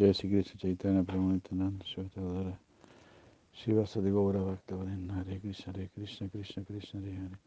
Jai 0.00 0.12
Sri 0.14 0.30
Krishna 0.30 0.58
Chaitanya 0.58 1.02
Prabhu 1.02 1.30
Nityananda 1.32 1.84
Shvatadara 1.84 2.56
Shiva 3.52 3.86
Sadi 3.86 4.08
Gaura 4.08 4.40
Bhakta 4.40 4.74
Varinda 4.74 5.12
Hare 5.12 5.38
Krishna 5.38 5.74
Hare 5.74 5.90
Krishna 5.94 6.26
Krishna 6.30 6.64
Krishna 6.64 7.00
Hare 7.02 7.38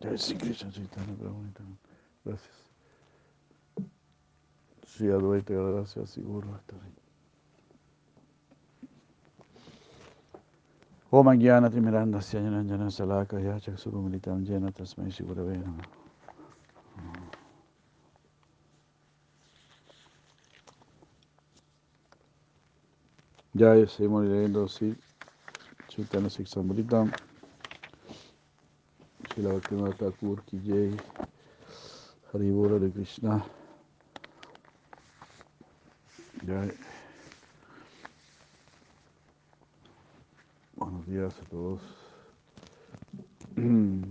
Jai 0.00 0.16
Sri 0.16 0.36
Krishna 0.36 0.70
Chaitanya 0.70 1.14
Prabhu 1.16 1.42
Nityananda 1.42 1.78
Gracias. 2.24 2.62
Sri 4.86 5.08
Advaita 5.08 5.54
gracias 5.54 6.10
Siguro 6.10 6.46
Bhakta 6.46 6.76
Varinda 6.76 7.05
Om 11.10 11.26
Jnana 11.38 11.70
Timiranda 11.70 12.20
Syanjanana 12.20 12.90
Salaka 12.90 13.38
Yacha 13.40 13.76
Surumilitam 13.76 14.44
Jena 14.46 14.70
Tasmai 14.72 15.12
Sigurave 15.12 15.56
Namaha 15.58 15.86
Ya 23.54 23.74
seguimos 23.86 24.24
leyendo 24.26 24.68
sí, 24.68 24.94
Chaitanya 25.88 26.30
Siksamritam, 26.30 27.10
Shila 29.34 29.50
Bhaktivinoda 29.54 29.94
Thakur 29.96 30.42
Ki 30.44 30.60
Jai, 30.64 31.00
Haribura 32.32 32.78
de 32.78 32.90
Krishna. 32.92 33.44
Jai. 36.46 36.72
Días 41.16 41.40
a 41.40 41.44
todos. 41.48 41.80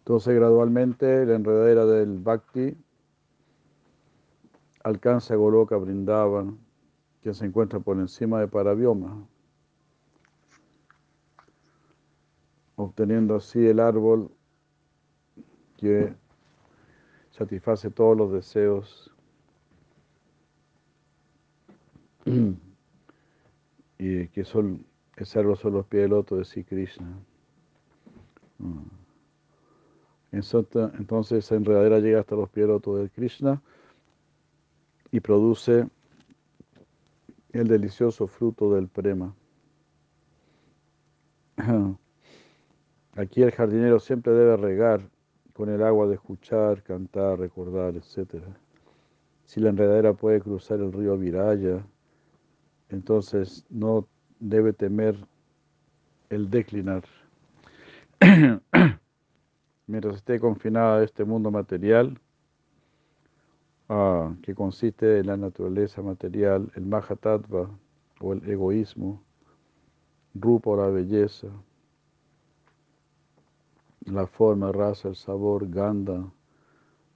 Entonces 0.00 0.34
gradualmente 0.34 1.24
la 1.24 1.36
enredadera 1.36 1.86
del 1.86 2.18
Bhakti 2.18 2.76
alcanza 4.82 5.34
Goloka 5.36 5.76
Brindavan, 5.76 6.58
que 7.22 7.32
se 7.32 7.46
encuentra 7.46 7.78
por 7.78 7.96
encima 7.98 8.40
de 8.40 8.48
Parabioma, 8.48 9.26
obteniendo 12.76 13.36
así 13.36 13.64
el 13.64 13.80
árbol 13.80 14.30
que 15.78 16.12
satisface 17.30 17.90
todos 17.90 18.16
los 18.16 18.32
deseos 18.32 19.11
y 23.98 24.28
que 24.28 24.44
son, 24.44 24.84
son 25.24 25.72
los 25.72 25.86
pies 25.86 26.02
del 26.02 26.10
loto 26.10 26.36
de 26.36 26.44
Sri 26.44 26.64
Krishna. 26.64 27.18
Entonces 30.32 31.44
esa 31.44 31.56
enredadera 31.56 31.98
llega 31.98 32.20
hasta 32.20 32.36
los 32.36 32.48
pies 32.48 32.64
del 32.66 32.74
loto 32.74 32.96
de 32.96 33.10
Krishna 33.10 33.62
y 35.10 35.20
produce 35.20 35.86
el 37.52 37.68
delicioso 37.68 38.26
fruto 38.26 38.74
del 38.74 38.88
prema. 38.88 39.34
Aquí 43.14 43.42
el 43.42 43.52
jardinero 43.52 44.00
siempre 44.00 44.32
debe 44.32 44.56
regar 44.56 45.02
con 45.52 45.68
el 45.68 45.82
agua 45.82 46.06
de 46.08 46.14
escuchar, 46.14 46.82
cantar, 46.82 47.38
recordar, 47.38 47.94
etc. 47.94 48.42
Si 49.44 49.60
la 49.60 49.68
enredadera 49.68 50.14
puede 50.14 50.40
cruzar 50.40 50.80
el 50.80 50.92
río 50.92 51.18
Viraya, 51.18 51.84
entonces 52.92 53.64
no 53.70 54.06
debe 54.38 54.72
temer 54.72 55.16
el 56.28 56.50
declinar. 56.50 57.04
Mientras 59.86 60.16
esté 60.16 60.38
confinada 60.38 60.98
a 60.98 61.04
este 61.04 61.24
mundo 61.24 61.50
material, 61.50 62.20
ah, 63.88 64.34
que 64.42 64.54
consiste 64.54 65.18
en 65.18 65.26
la 65.26 65.36
naturaleza 65.36 66.02
material, 66.02 66.70
el 66.76 66.86
Mahatattva 66.86 67.68
o 68.20 68.32
el 68.32 68.48
egoísmo, 68.48 69.22
Rupa 70.34 70.70
o 70.70 70.76
la 70.76 70.88
belleza, 70.88 71.48
la 74.06 74.26
forma, 74.26 74.72
raza, 74.72 75.08
el 75.08 75.16
sabor, 75.16 75.68
ganda, 75.68 76.24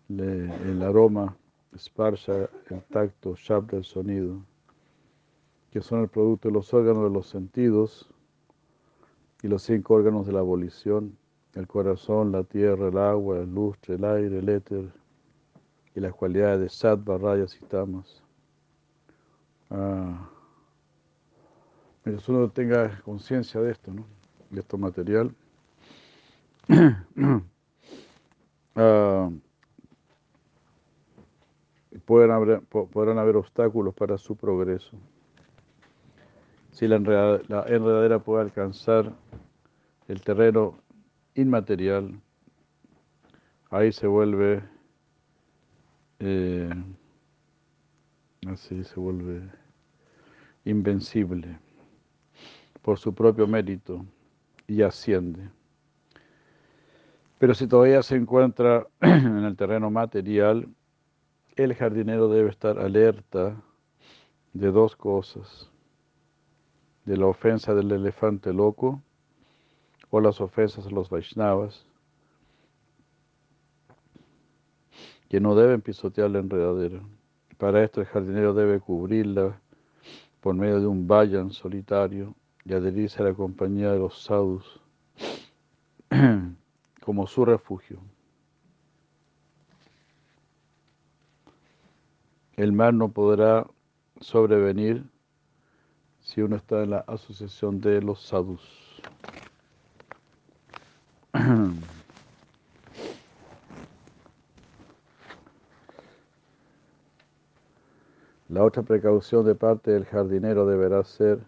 el 0.08 0.82
aroma, 0.82 1.36
sparsha, 1.76 2.50
el 2.70 2.82
tacto, 2.90 3.34
shabda, 3.34 3.78
el 3.78 3.84
sonido, 3.84 4.42
que 5.76 5.82
son 5.82 6.00
el 6.00 6.08
producto 6.08 6.48
de 6.48 6.54
los 6.54 6.72
órganos 6.72 7.04
de 7.04 7.10
los 7.10 7.26
sentidos 7.26 8.08
y 9.42 9.48
los 9.48 9.62
cinco 9.62 9.92
órganos 9.92 10.26
de 10.26 10.32
la 10.32 10.38
abolición, 10.38 11.18
el 11.52 11.66
corazón, 11.66 12.32
la 12.32 12.44
tierra, 12.44 12.88
el 12.88 12.96
agua, 12.96 13.40
el 13.40 13.54
lustre, 13.54 13.96
el 13.96 14.04
aire, 14.06 14.38
el 14.38 14.48
éter 14.48 14.90
y 15.94 16.00
las 16.00 16.14
cualidades 16.14 16.60
de 16.60 16.70
sattva, 16.70 17.18
rayas 17.18 17.54
y 17.60 17.64
tamas. 17.66 18.22
Ah, 19.68 20.30
mientras 22.06 22.26
uno 22.30 22.48
tenga 22.48 22.98
conciencia 23.02 23.60
de 23.60 23.72
esto, 23.72 23.92
¿no? 23.92 24.06
de 24.48 24.60
esto 24.60 24.78
material, 24.78 25.34
podrán, 32.06 32.30
haber, 32.30 32.62
podrán 32.62 33.18
haber 33.18 33.36
obstáculos 33.36 33.94
para 33.94 34.16
su 34.16 34.36
progreso. 34.36 34.96
Si 36.76 36.86
la 36.86 36.96
enredadera, 36.96 38.18
puede 38.18 38.42
alcanzar 38.42 39.10
el 40.08 40.20
terreno 40.20 40.78
inmaterial, 41.34 42.20
ahí 43.70 43.90
se 43.92 44.06
vuelve, 44.06 44.62
eh, 46.18 46.68
así 48.46 48.84
se 48.84 49.00
vuelve 49.00 49.40
invencible 50.66 51.58
por 52.82 52.98
su 52.98 53.14
propio 53.14 53.46
mérito 53.46 54.04
y 54.66 54.82
asciende. 54.82 55.48
Pero 57.38 57.54
si 57.54 57.66
todavía 57.66 58.02
se 58.02 58.16
encuentra 58.16 58.86
en 59.00 59.44
el 59.46 59.56
terreno 59.56 59.90
material, 59.90 60.68
el 61.56 61.74
jardinero 61.74 62.28
debe 62.28 62.50
estar 62.50 62.78
alerta 62.78 63.56
de 64.52 64.70
dos 64.70 64.94
cosas, 64.94 65.70
de 67.06 67.16
la 67.16 67.26
ofensa 67.26 67.72
del 67.72 67.92
elefante 67.92 68.52
loco 68.52 69.00
o 70.10 70.20
las 70.20 70.40
ofensas 70.40 70.86
a 70.86 70.90
los 70.90 71.08
Vaishnavas, 71.08 71.86
que 75.28 75.40
no 75.40 75.54
deben 75.54 75.80
pisotear 75.80 76.30
la 76.30 76.40
enredadera. 76.40 77.00
Para 77.58 77.82
esto 77.82 78.00
el 78.00 78.06
jardinero 78.06 78.54
debe 78.54 78.80
cubrirla 78.80 79.60
por 80.40 80.54
medio 80.54 80.80
de 80.80 80.86
un 80.86 81.06
vayan 81.06 81.50
solitario 81.50 82.34
y 82.64 82.74
adherirse 82.74 83.22
a 83.22 83.26
la 83.26 83.34
compañía 83.34 83.92
de 83.92 83.98
los 83.98 84.22
sadhus 84.22 84.80
como 87.00 87.26
su 87.26 87.44
refugio. 87.44 88.00
El 92.56 92.72
mal 92.72 92.96
no 92.96 93.10
podrá 93.10 93.66
sobrevenir 94.20 95.04
si 96.36 96.42
uno 96.42 96.56
está 96.56 96.82
en 96.82 96.90
la 96.90 96.98
asociación 96.98 97.80
de 97.80 98.02
los 98.02 98.20
sadhus. 98.20 98.60
La 108.50 108.62
otra 108.62 108.82
precaución 108.82 109.46
de 109.46 109.54
parte 109.54 109.92
del 109.92 110.04
jardinero 110.04 110.66
deberá 110.66 111.02
ser, 111.04 111.40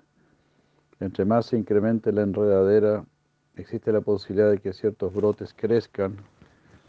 entre 1.01 1.27
más 1.27 1.45
se 1.45 1.59
incremente 1.59 2.11
la 2.11 2.23
enredadera, 2.23 3.05
existe 3.57 3.93
la 3.93 4.01
posibilidad 4.01 4.51
de 4.51 4.59
que 4.59 4.73
ciertos 4.73 5.13
brotes 5.13 5.53
crezcan 5.55 6.17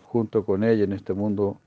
junto 0.06 0.46
con 0.46 0.64
ella 0.64 0.86
en 0.86 0.94
este 0.94 1.12
mundo 1.14 1.60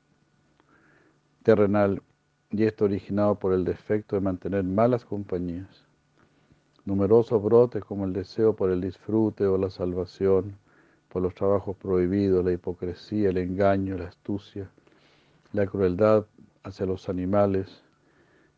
terrenal, 1.42 2.02
y 2.50 2.64
esto 2.64 2.86
originado 2.86 3.34
por 3.34 3.52
el 3.52 3.66
defecto 3.66 4.16
de 4.16 4.22
mantener 4.22 4.64
malas 4.64 5.04
compañías. 5.04 5.91
Numerosos 6.84 7.40
brotes 7.40 7.84
como 7.84 8.04
el 8.04 8.12
deseo 8.12 8.56
por 8.56 8.70
el 8.70 8.80
disfrute 8.80 9.46
o 9.46 9.56
la 9.56 9.70
salvación, 9.70 10.56
por 11.08 11.22
los 11.22 11.34
trabajos 11.34 11.76
prohibidos, 11.76 12.44
la 12.44 12.52
hipocresía, 12.52 13.30
el 13.30 13.36
engaño, 13.36 13.96
la 13.96 14.08
astucia, 14.08 14.68
la 15.52 15.66
crueldad 15.66 16.26
hacia 16.64 16.86
los 16.86 17.08
animales, 17.08 17.82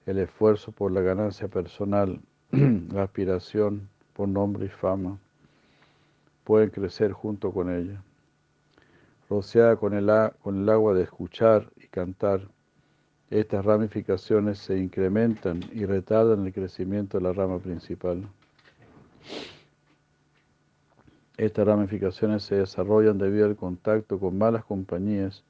el 0.06 0.18
esfuerzo 0.18 0.72
por 0.72 0.92
la 0.92 1.02
ganancia 1.02 1.48
personal, 1.48 2.20
la 2.50 3.02
aspiración 3.02 3.88
por 4.14 4.28
nombre 4.28 4.66
y 4.66 4.70
fama, 4.70 5.18
pueden 6.44 6.70
crecer 6.70 7.12
junto 7.12 7.52
con 7.52 7.70
ella. 7.70 8.02
Rociada 9.28 9.76
con 9.76 9.92
el, 9.92 10.10
con 10.40 10.62
el 10.62 10.68
agua 10.68 10.94
de 10.94 11.02
escuchar 11.02 11.70
y 11.76 11.88
cantar, 11.88 12.48
Estas 13.30 13.64
ramificaciones 13.64 14.58
se 14.58 14.78
incrementan 14.78 15.60
y 15.72 15.86
retardan 15.86 16.46
el 16.46 16.52
crecimiento 16.52 17.18
de 17.18 17.24
la 17.24 17.32
rama 17.32 17.58
principal. 17.58 18.28
Estas 21.36 21.66
ramificaciones 21.66 22.44
se 22.44 22.56
desarrollan 22.56 23.18
debido 23.18 23.46
al 23.46 23.56
contacto 23.56 24.20
con 24.20 24.38
malas 24.38 24.64
compañías 24.64 25.42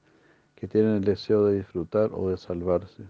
que 0.54 0.68
tienen 0.68 0.96
el 0.96 1.04
deseo 1.04 1.44
de 1.44 1.56
disfrutar 1.56 2.10
o 2.14 2.30
de 2.30 2.38
salvarse. 2.38 3.02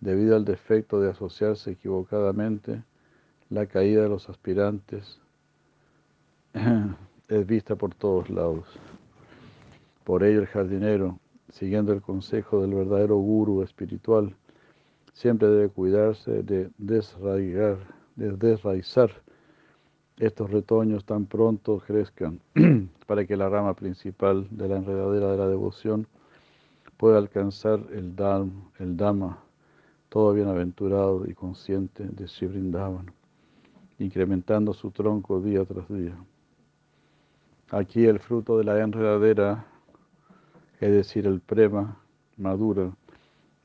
Debido 0.00 0.36
al 0.36 0.44
defecto 0.44 1.00
de 1.00 1.10
asociarse 1.10 1.72
equivocadamente, 1.72 2.82
la 3.50 3.66
caída 3.66 4.02
de 4.02 4.08
los 4.08 4.28
aspirantes 4.28 5.20
es 7.28 7.46
vista 7.46 7.76
por 7.76 7.94
todos 7.94 8.30
lados. 8.30 8.66
Por 10.04 10.22
ello 10.22 10.40
el 10.40 10.46
jardinero, 10.46 11.18
siguiendo 11.50 11.92
el 11.92 12.02
consejo 12.02 12.62
del 12.62 12.74
verdadero 12.74 13.16
guru 13.16 13.62
espiritual, 13.62 14.34
siempre 15.12 15.48
debe 15.48 15.68
cuidarse 15.68 16.42
de 16.42 16.70
desraigar, 16.78 17.78
de 18.16 18.32
desraizar 18.36 19.10
estos 20.18 20.50
retoños 20.50 21.04
tan 21.04 21.26
pronto 21.26 21.78
crezcan 21.78 22.40
para 23.06 23.26
que 23.26 23.36
la 23.36 23.48
rama 23.48 23.74
principal 23.74 24.46
de 24.50 24.68
la 24.68 24.76
enredadera 24.76 25.32
de 25.32 25.38
la 25.38 25.48
devoción 25.48 26.06
pueda 26.96 27.18
alcanzar 27.18 27.80
el, 27.92 28.14
dharma, 28.14 28.70
el 28.78 28.96
Dhamma, 28.96 29.42
todo 30.08 30.32
bienaventurado 30.32 31.24
y 31.26 31.34
consciente 31.34 32.04
de 32.04 32.28
Sri 32.28 32.72
incrementando 33.98 34.72
su 34.72 34.90
tronco 34.90 35.40
día 35.40 35.64
tras 35.64 35.88
día. 35.88 36.16
Aquí 37.70 38.06
el 38.06 38.20
fruto 38.20 38.58
de 38.58 38.64
la 38.64 38.80
enredadera, 38.80 39.66
es 40.84 40.92
decir, 40.92 41.26
el 41.26 41.40
prema, 41.40 41.96
madura, 42.36 42.92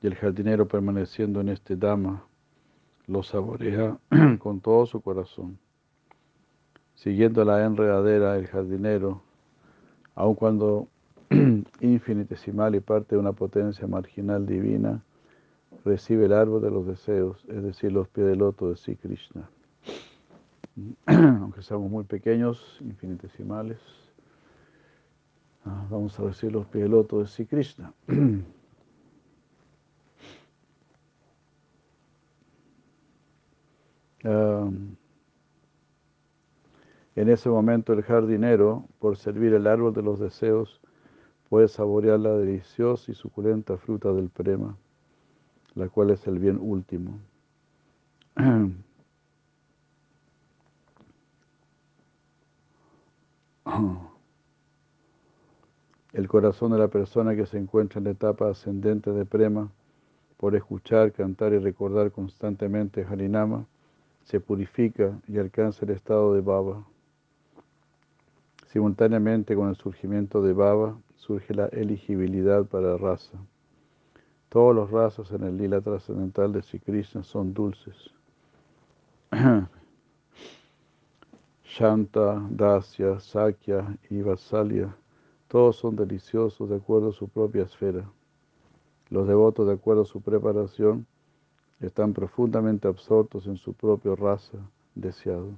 y 0.02 0.08
el 0.08 0.16
jardinero 0.16 0.70
permaneciendo 0.70 1.42
en 1.42 1.50
este 1.50 1.76
Dhamma, 1.76 2.24
lo 3.08 3.24
saborea 3.24 3.98
con 4.40 4.62
todo 4.62 4.86
su 4.86 5.02
corazón. 5.02 5.60
Siguiendo 6.96 7.44
la 7.44 7.66
enredadera, 7.66 8.38
el 8.38 8.48
jardinero, 8.48 9.22
aun 10.16 10.36
cuando 10.36 10.88
infinitesimal 11.82 12.76
y 12.76 12.80
parte 12.80 13.16
de 13.16 13.20
una 13.20 13.34
potencia 13.34 13.86
marginal 13.86 14.46
divina, 14.46 15.04
recibe 15.84 16.24
el 16.24 16.32
árbol 16.32 16.62
de 16.62 16.72
los 16.72 16.88
deseos, 16.88 17.44
es 17.50 17.62
decir, 17.62 17.92
los 17.92 18.08
pies 18.08 18.28
del 18.28 18.40
loto 18.40 18.70
de 18.70 18.78
Sri 18.78 18.96
Krishna. 18.96 19.50
Aunque 21.06 21.64
seamos 21.64 21.92
muy 21.92 22.06
pequeños, 22.06 22.78
infinitesimales, 22.80 23.80
vamos 25.66 26.20
a 26.20 26.24
recibir 26.24 26.54
los 26.54 26.68
loto 26.74 27.20
de 27.20 27.28
Sri 27.28 27.46
Krishna. 27.46 27.94
en 37.16 37.16
ese 37.16 37.50
momento 37.50 37.94
el 37.94 38.04
jardinero, 38.04 38.86
por 39.00 39.18
servir 39.18 39.54
el 39.54 39.68
árbol 39.68 39.94
de 39.94 40.02
los 40.02 40.20
deseos, 40.20 40.82
puede 41.50 41.68
saborear 41.68 42.20
la 42.20 42.34
deliciosa 42.34 43.12
y 43.12 43.16
suculenta 43.16 43.78
fruta 43.78 44.14
del 44.14 44.30
prema, 44.30 44.78
la 45.76 45.90
cual 45.90 46.12
es 46.12 46.26
el 46.28 46.40
bien 46.40 46.58
último. 46.62 47.20
El 56.12 56.28
corazón 56.28 56.72
de 56.72 56.80
la 56.80 56.88
persona 56.88 57.36
que 57.36 57.46
se 57.46 57.58
encuentra 57.58 58.00
en 58.00 58.06
la 58.06 58.12
etapa 58.12 58.50
ascendente 58.50 59.12
de 59.12 59.26
prema, 59.26 59.72
por 60.38 60.56
escuchar, 60.56 61.12
cantar 61.12 61.54
y 61.54 61.60
recordar 61.60 62.12
constantemente 62.12 63.04
Harinama, 63.04 63.68
se 64.24 64.40
purifica 64.40 65.20
y 65.28 65.38
alcanza 65.38 65.86
el 65.86 65.92
estado 65.92 66.34
de 66.34 66.42
Baba. 66.42 66.84
Simultáneamente 68.68 69.56
con 69.56 69.70
el 69.70 69.76
surgimiento 69.76 70.42
de 70.42 70.54
Baba, 70.54 70.98
surge 71.16 71.54
la 71.54 71.68
elegibilidad 71.68 72.66
para 72.66 72.98
raza. 72.98 73.38
Todos 74.50 74.76
los 74.76 74.90
razas 74.90 75.32
en 75.32 75.44
el 75.44 75.58
lila 75.58 75.82
trascendental 75.82 76.52
de 76.54 76.64
Sri 76.64 76.80
Krishna 76.80 77.24
son 77.24 77.54
dulces. 77.54 77.96
Shanta, 81.64 82.48
Dasya, 82.50 83.20
Sakya 83.20 83.96
y 84.10 84.24
Vasalya, 84.24 84.96
todos 85.50 85.78
son 85.78 85.96
deliciosos 85.96 86.70
de 86.70 86.76
acuerdo 86.76 87.10
a 87.10 87.14
su 87.14 87.28
propia 87.28 87.64
esfera. 87.64 88.08
Los 89.10 89.28
devotos, 89.28 89.68
de 89.68 89.74
acuerdo 89.74 90.04
a 90.04 90.06
su 90.06 90.22
preparación, 90.22 91.08
están 91.80 92.14
profundamente 92.14 92.88
absortos 92.88 93.48
en 93.48 93.58
su 93.58 93.74
propia 93.74 94.16
raza 94.16 94.60
deseado. 94.94 95.50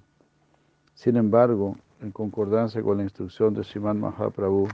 Sin 0.94 1.18
embargo, 1.18 1.76
en 2.00 2.12
concordancia 2.12 2.82
con 2.82 2.98
la 2.98 3.04
instrucción 3.04 3.54
de 3.54 3.64
Shiman 3.64 4.00
Mahaprabhu, 4.00 4.70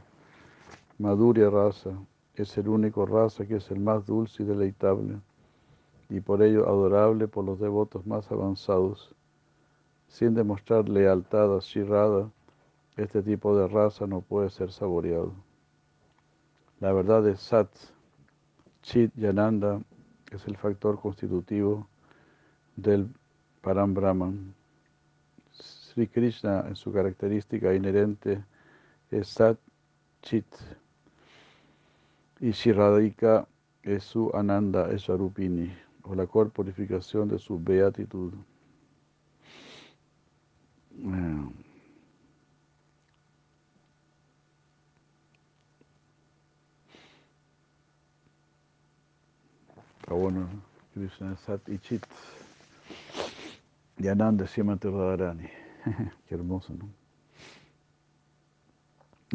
Madhurya 1.00 1.50
raza 1.50 1.92
es 2.36 2.56
el 2.60 2.68
único 2.68 3.08
raza 3.08 3.48
que 3.48 3.56
es 3.56 3.72
el 3.72 3.80
más 3.80 4.06
dulce 4.06 4.44
y 4.44 4.46
deleitable, 4.46 5.20
y 6.10 6.20
por 6.20 6.44
ello 6.44 6.70
adorable 6.70 7.28
por 7.28 7.44
los 7.44 7.60
devotos 7.60 8.06
más 8.06 8.32
avanzados. 8.32 9.16
Sin 10.08 10.36
demostrar 10.36 10.88
lealtad 10.88 11.56
a 11.58 11.60
Shirada, 11.60 12.30
este 12.98 13.22
tipo 13.22 13.56
de 13.56 13.68
raza 13.68 14.08
no 14.08 14.22
puede 14.22 14.50
ser 14.50 14.72
saboreado. 14.72 15.34
La 16.80 16.92
verdad 16.92 17.28
es 17.28 17.40
Sat, 17.40 17.70
Chit 18.82 19.12
y 19.18 19.26
Ananda 19.26 19.82
es 20.32 20.46
el 20.48 20.58
factor 20.58 21.00
constitutivo 21.00 21.88
del 22.76 23.08
Param 23.62 23.94
Brahman. 23.94 24.54
Sri 25.52 26.08
Krishna 26.08 26.66
en 26.68 26.76
su 26.76 26.92
característica 26.92 27.74
inherente 27.74 28.44
es 29.12 29.28
Sat 29.30 29.58
Chit 30.22 30.46
y 32.40 32.52
Shiradika 32.52 33.48
es 33.84 34.04
su 34.04 34.30
Ananda 34.34 34.92
Eswarupini, 34.92 35.72
o 36.04 36.14
la 36.14 36.28
corporificación 36.28 37.30
de 37.30 37.40
su 37.40 37.60
beatitud. 37.60 38.34
Está 41.00 41.67
bueno, 50.16 50.48
Krishna 50.94 51.36
Sat 51.38 51.68
y 51.70 51.80
Chit. 51.80 52.06
Y 53.98 54.08
Ananda 54.08 54.48
Simati 54.48 54.88
Radharani. 54.88 55.50
Qué 56.28 56.36
hermoso, 56.36 56.74
¿no? 56.74 56.90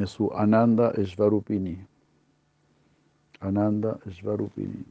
Es 0.02 0.10
su 0.10 0.32
Ananda 0.32 0.92
Esvarupini. 0.92 1.86
Ananda 3.42 3.98
Svarupini, 4.08 4.84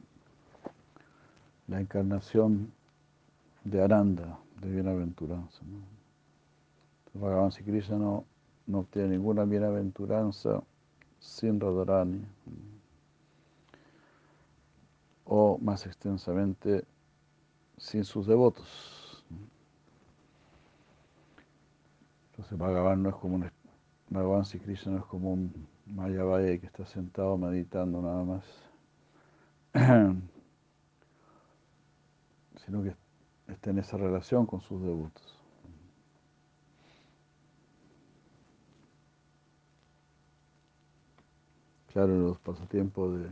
la 1.67 1.79
encarnación 1.79 2.69
de 3.63 3.81
Ananda, 3.81 4.37
de 4.59 4.69
bienaventuranza. 4.69 5.61
¿no? 5.63 5.79
Bhagavan 7.13 7.51
Krishna 7.51 7.97
no, 7.97 8.25
no 8.67 8.79
obtiene 8.79 9.09
ninguna 9.09 9.45
bienaventuranza 9.45 10.61
sin 11.19 11.61
Radharani, 11.61 12.25
o 15.25 15.57
más 15.59 15.85
extensamente, 15.85 16.85
sin 17.77 18.03
sus 18.05 18.27
devotos. 18.27 19.25
Entonces 22.31 22.57
Bhagavan 22.57 23.03
no 23.03 23.09
es 23.09 23.15
como 23.15 23.35
un 23.35 23.51
Bhagavan 24.09 24.43
Krishna 24.43 24.93
no 24.93 24.99
es 24.99 25.05
como 25.05 25.33
un 25.33 25.67
Mayavaya 25.85 26.57
que 26.59 26.65
está 26.65 26.85
sentado 26.85 27.37
meditando 27.37 28.01
nada 28.01 28.23
más, 28.23 28.45
sino 32.65 32.83
que 32.83 32.95
está 33.47 33.69
en 33.71 33.79
esa 33.79 33.97
relación 33.97 34.45
con 34.45 34.61
sus 34.61 34.81
devotos. 34.81 35.37
Claro, 41.87 42.17
los 42.17 42.39
pasatiempos 42.39 43.19
de, 43.19 43.29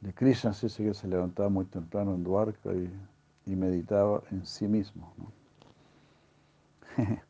de 0.00 0.12
Krishna 0.12 0.52
sí 0.52 0.68
que 0.68 0.94
se 0.94 1.08
levantaba 1.08 1.48
muy 1.48 1.64
temprano 1.64 2.14
en 2.14 2.22
Dwarka 2.22 2.72
y, 2.72 2.90
y 3.46 3.56
meditaba 3.56 4.22
en 4.30 4.44
sí 4.44 4.68
mismo. 4.68 5.12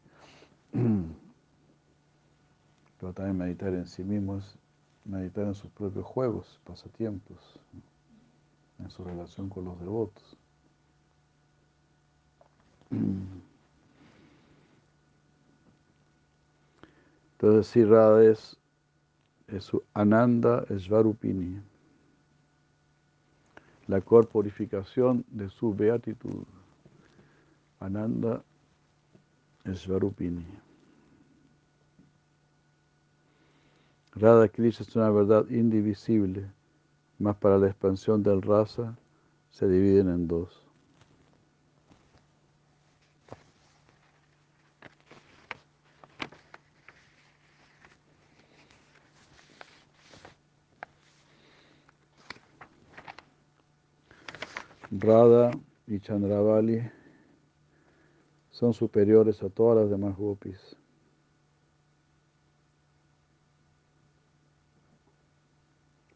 Pero 3.00 3.12
también 3.12 3.36
meditar 3.38 3.74
en 3.74 3.86
sí 3.86 4.02
mismo 4.02 4.38
es 4.38 4.58
meditar 5.04 5.44
en 5.46 5.54
sus 5.54 5.70
propios 5.70 6.04
juegos, 6.04 6.60
pasatiempos, 6.64 7.60
en 8.78 8.90
su 8.90 9.04
relación 9.04 9.48
con 9.48 9.64
los 9.64 9.78
devotos. 9.80 10.36
Entonces, 17.32 17.66
si 17.66 17.80
es, 18.30 18.56
es 19.48 19.64
su 19.64 19.82
Ananda 19.92 20.64
Svarupini. 20.78 21.60
La 23.88 24.00
corporificación 24.00 25.24
de 25.30 25.48
su 25.48 25.74
beatitud. 25.74 26.44
Ananda 27.80 28.42
Svarupini. 29.74 30.44
Radha 34.12 34.48
Krishna 34.48 34.86
es 34.86 34.96
una 34.96 35.10
verdad 35.10 35.48
indivisible, 35.50 36.50
más 37.18 37.36
para 37.36 37.58
la 37.58 37.66
expansión 37.66 38.22
del 38.22 38.40
rasa 38.42 38.96
se 39.50 39.68
dividen 39.68 40.08
en 40.08 40.26
dos. 40.26 40.65
Radha 55.00 55.50
y 55.86 56.00
Chandravali 56.00 56.82
son 58.50 58.72
superiores 58.72 59.42
a 59.42 59.50
todas 59.50 59.76
las 59.82 59.90
demás 59.90 60.16
gopis. 60.16 60.76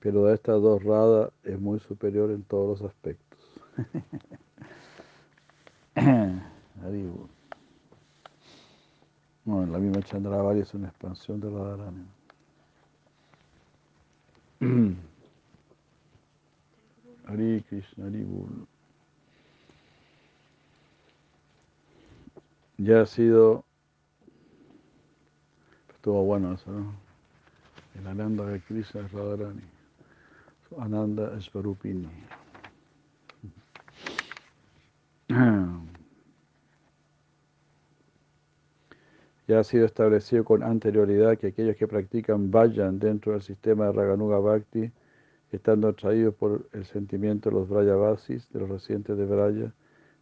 Pero 0.00 0.26
a 0.26 0.34
estas 0.34 0.62
dos 0.62 0.82
Radha 0.82 1.30
es 1.42 1.60
muy 1.60 1.78
superior 1.80 2.30
en 2.30 2.42
todos 2.42 2.80
los 2.80 2.90
aspectos. 2.90 3.38
bueno, 9.44 9.72
la 9.72 9.78
misma 9.78 10.02
Chandravali 10.02 10.60
es 10.60 10.72
una 10.72 10.88
expansión 10.88 11.40
de 11.40 11.50
Radharani. 11.50 12.06
Hari 17.30 17.62
Krishna, 17.68 18.10
Ya 22.76 23.02
ha 23.02 23.06
sido. 23.06 23.64
Estuvo 25.94 26.24
bueno 26.24 26.54
eso, 26.54 26.72
¿no? 26.72 26.92
El 27.94 28.06
Ananda 28.08 28.46
de 28.46 28.60
Krishna. 28.60 29.08
Ananda 30.78 31.32
es 31.38 31.52
Varupini. 31.52 32.08
Ya 39.46 39.58
ha 39.58 39.64
sido 39.64 39.84
establecido 39.84 40.44
con 40.44 40.62
anterioridad 40.62 41.36
que 41.36 41.48
aquellos 41.48 41.74
que 41.74 41.88
practican 41.88 42.52
vayan 42.52 43.00
dentro 43.00 43.32
del 43.32 43.42
sistema 43.42 43.86
de 43.86 43.92
Raganuga 43.94 44.38
Bhakti 44.38 44.92
estando 45.52 45.88
atraídos 45.88 46.34
por 46.34 46.68
el 46.72 46.84
sentimiento 46.86 47.50
de 47.50 47.56
los 47.56 47.68
Brayavasis, 47.68 48.48
de 48.52 48.60
los 48.60 48.68
residentes 48.68 49.16
de 49.16 49.26
Braya, 49.26 49.72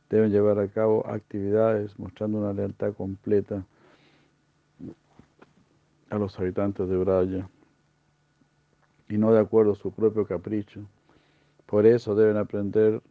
deben 0.09 0.31
llevar 0.31 0.59
a 0.59 0.69
cabo 0.69 1.07
actividades 1.07 1.99
mostrando 1.99 2.39
una 2.39 2.53
lealtad 2.53 2.95
completa 2.95 3.65
a 6.11 6.19
los 6.19 6.39
habitantes 6.39 6.89
de 6.89 6.97
Braya 6.97 7.49
y 9.09 9.19
no 9.19 9.33
de 9.33 9.41
acuerdo 9.41 9.73
a 9.73 9.77
su 9.77 9.93
propio 9.93 10.27
capricho. 10.27 10.81
Por 11.67 11.87
eso 11.87 12.15
deben 12.15 12.37
aprender 12.37 13.03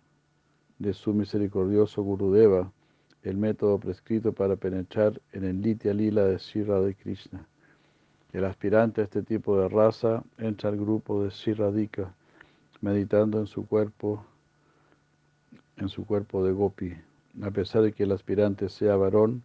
de 0.79 0.93
su 0.93 1.13
misericordioso 1.13 2.01
Gurudeva 2.01 2.71
el 3.23 3.37
método 3.37 3.79
prescrito 3.79 4.33
para 4.33 4.55
penetrar 4.55 5.21
en 5.33 5.43
el 5.43 5.61
Nitya 5.61 5.93
Lila 5.93 6.25
de 6.25 6.37
Shira 6.37 6.79
de 6.81 6.95
Krishna. 6.95 7.47
El 8.33 8.45
aspirante 8.45 9.01
a 9.01 9.05
este 9.05 9.23
tipo 9.23 9.59
de 9.59 9.69
raza 9.69 10.23
entra 10.37 10.69
al 10.69 10.77
grupo 10.77 11.23
de 11.23 11.31
Siradika, 11.31 12.13
meditando 12.81 13.39
en 13.39 13.47
su 13.47 13.65
cuerpo, 13.65 14.25
en 15.77 15.89
su 15.89 16.05
cuerpo 16.05 16.43
de 16.43 16.51
Gopi. 16.51 16.93
A 17.41 17.51
pesar 17.51 17.83
de 17.83 17.93
que 17.93 18.03
el 18.03 18.11
aspirante 18.11 18.69
sea 18.69 18.95
varón, 18.95 19.43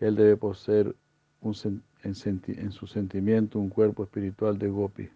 él 0.00 0.14
debe 0.14 0.36
poseer 0.36 0.94
en, 1.42 1.82
en 2.02 2.72
su 2.72 2.86
sentimiento 2.86 3.58
un 3.58 3.70
cuerpo 3.70 4.04
espiritual 4.04 4.58
de 4.58 4.68
Gopi. 4.68 5.08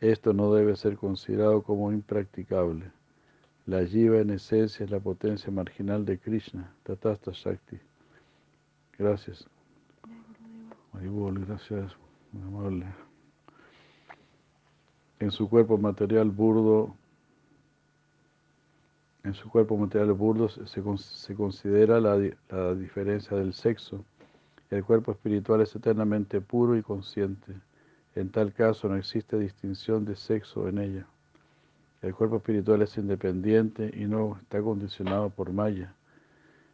Esto 0.00 0.32
no 0.32 0.52
debe 0.52 0.76
ser 0.76 0.96
considerado 0.96 1.62
como 1.62 1.92
impracticable. 1.92 2.90
La 3.66 3.86
jiva 3.86 4.18
en 4.18 4.30
esencia 4.30 4.84
es 4.84 4.90
la 4.90 4.98
potencia 4.98 5.52
marginal 5.52 6.04
de 6.04 6.18
Krishna, 6.18 6.74
Tatasta 6.82 7.30
Shakti. 7.32 7.78
Gracias. 8.98 9.46
Gracias 11.46 11.92
amable. 12.34 12.86
En 15.18 15.30
su 15.30 15.48
cuerpo 15.48 15.76
material 15.78 16.30
burdo, 16.30 16.94
en 19.22 19.34
su 19.34 19.50
cuerpo 19.50 19.76
material 19.76 20.12
burdo 20.12 20.48
se, 20.48 21.34
considera 21.34 22.00
la, 22.00 22.18
la 22.48 22.74
diferencia 22.74 23.36
del 23.36 23.52
sexo. 23.52 24.04
El 24.70 24.84
cuerpo 24.84 25.12
espiritual 25.12 25.60
es 25.60 25.74
eternamente 25.74 26.40
puro 26.40 26.76
y 26.76 26.82
consciente. 26.82 27.54
En 28.14 28.30
tal 28.30 28.52
caso 28.52 28.88
no 28.88 28.96
existe 28.96 29.38
distinción 29.38 30.04
de 30.04 30.16
sexo 30.16 30.68
en 30.68 30.78
ella. 30.78 31.06
El 32.02 32.14
cuerpo 32.14 32.36
espiritual 32.36 32.80
es 32.82 32.96
independiente 32.96 33.90
y 33.94 34.06
no 34.06 34.38
está 34.40 34.62
condicionado 34.62 35.28
por 35.28 35.52
Maya. 35.52 35.94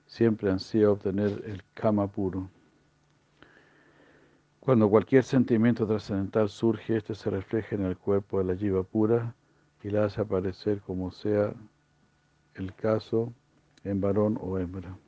Siempre 0.06 0.50
ansía 0.50 0.90
obtener 0.90 1.42
el 1.46 1.64
kama 1.75 2.06
puro. 2.06 2.49
Cuando 4.66 4.90
cualquier 4.90 5.23
sentimiento 5.23 5.87
trascendental 5.87 6.49
surge, 6.49 6.96
este 6.96 7.14
se 7.14 7.30
refleja 7.30 7.76
en 7.76 7.85
el 7.85 7.96
cuerpo 7.96 8.38
de 8.38 8.46
la 8.46 8.56
jiva 8.56 8.82
pura 8.82 9.32
y 9.85 9.90
la 9.90 10.06
hace 10.06 10.20
aparecer 10.20 10.80
como 10.80 11.12
sea 11.12 11.54
el 12.56 12.75
caso 12.75 13.32
en 13.85 14.00
varón 14.00 14.37
o 14.42 14.58
hembra. 14.58 14.99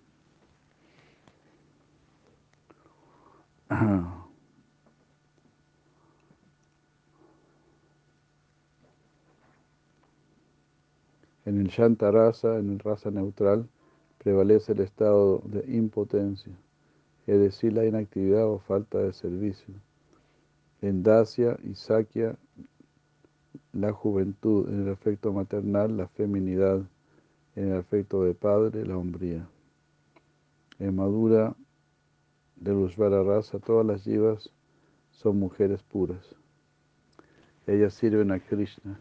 En 11.45 11.61
el 11.61 11.67
Shanta 11.67 12.09
Rasa, 12.09 12.57
en 12.57 12.71
el 12.71 12.79
raza 12.79 13.11
neutral, 13.11 13.69
prevalece 14.17 14.73
el 14.73 14.79
estado 14.81 15.43
de 15.45 15.63
impotencia 15.73 16.51
es 17.27 17.39
decir, 17.39 17.73
la 17.73 17.85
inactividad 17.85 18.45
o 18.45 18.59
falta 18.59 18.99
de 18.99 19.11
servicio. 19.11 19.73
En 20.81 21.03
Dacia 21.03 21.57
y 21.63 21.75
Sakya, 21.75 22.37
la 23.73 23.91
juventud, 23.91 24.69
en 24.69 24.87
el 24.87 24.93
afecto 24.93 25.33
maternal, 25.33 25.97
la 25.97 26.07
feminidad, 26.07 26.81
en 27.55 27.71
el 27.71 27.77
afecto 27.77 28.23
de 28.23 28.33
padre, 28.33 28.85
la 28.85 28.97
hombría. 28.97 29.47
En 30.79 30.95
Madura 30.95 31.53
de 32.55 32.71
Lushvara 32.71 33.21
Rasa, 33.23 33.59
todas 33.59 33.85
las 33.85 34.05
yivas 34.05 34.49
son 35.11 35.37
mujeres 35.37 35.83
puras. 35.83 36.23
Ellas 37.65 37.93
sirven 37.93 38.31
a 38.31 38.39
Krishna, 38.39 38.99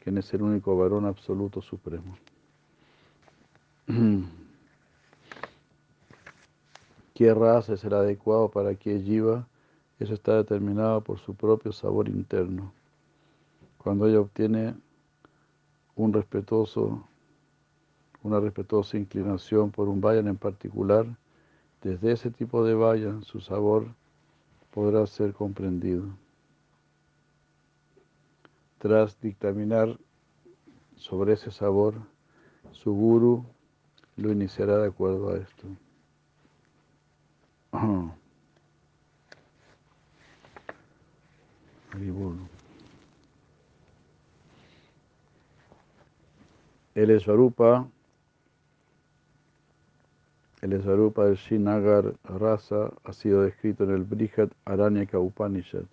quien 0.00 0.18
es 0.18 0.34
el 0.34 0.42
único 0.42 0.76
varón 0.76 1.06
absoluto 1.06 1.62
supremo. 1.62 2.18
qué 7.16 7.32
raza 7.32 7.78
será 7.78 8.00
adecuado 8.00 8.50
para 8.50 8.74
qué 8.74 9.00
jiva, 9.00 9.48
eso 9.98 10.12
está 10.12 10.36
determinado 10.36 11.00
por 11.00 11.18
su 11.18 11.34
propio 11.34 11.72
sabor 11.72 12.10
interno. 12.10 12.74
Cuando 13.78 14.06
ella 14.06 14.20
obtiene 14.20 14.74
una 15.94 16.20
respetuosa 18.38 18.98
inclinación 18.98 19.70
por 19.70 19.88
un 19.88 20.02
vayan 20.02 20.28
en 20.28 20.36
particular, 20.36 21.06
desde 21.82 22.12
ese 22.12 22.30
tipo 22.30 22.62
de 22.62 22.74
vayan 22.74 23.22
su 23.22 23.40
sabor 23.40 23.86
podrá 24.70 25.06
ser 25.06 25.32
comprendido. 25.32 26.04
Tras 28.76 29.18
dictaminar 29.22 29.98
sobre 30.96 31.32
ese 31.32 31.50
sabor, 31.50 31.94
su 32.72 32.92
guru 32.92 33.42
lo 34.16 34.30
iniciará 34.30 34.76
de 34.76 34.88
acuerdo 34.88 35.30
a 35.30 35.38
esto. 35.38 35.66
El 46.94 47.10
Esvarupa, 47.10 47.86
el 50.62 50.72
Esvarupa 50.72 51.26
del 51.26 51.36
Shinagar 51.36 52.14
Rasa 52.24 52.90
ha 53.04 53.12
sido 53.12 53.42
descrito 53.42 53.84
en 53.84 53.90
el 53.90 54.04
Brihad 54.04 54.48
Aranyaka 54.64 55.18
Upanishad. 55.18 55.84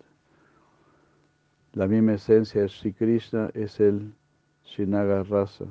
La 1.74 1.86
misma 1.86 2.14
esencia 2.14 2.62
de 2.62 2.68
Sri 2.70 2.94
Krishna 2.94 3.50
es 3.52 3.78
el 3.80 4.14
Shinagar 4.64 5.28
Rasa, 5.28 5.66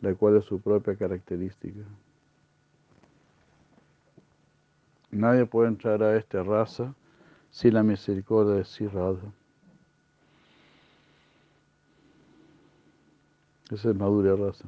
la 0.00 0.12
cual 0.14 0.38
es 0.38 0.44
su 0.44 0.60
propia 0.60 0.96
característica. 0.96 1.84
Nadie 5.10 5.44
puede 5.46 5.68
entrar 5.68 6.02
a 6.02 6.16
esta 6.16 6.42
raza 6.42 6.94
sin 7.50 7.74
la 7.74 7.82
misericordia 7.82 8.54
de 8.54 8.64
Sri 8.64 8.88
Esa 13.70 13.90
es 13.90 13.96
Madhurya 13.96 14.36
Rasa. 14.36 14.64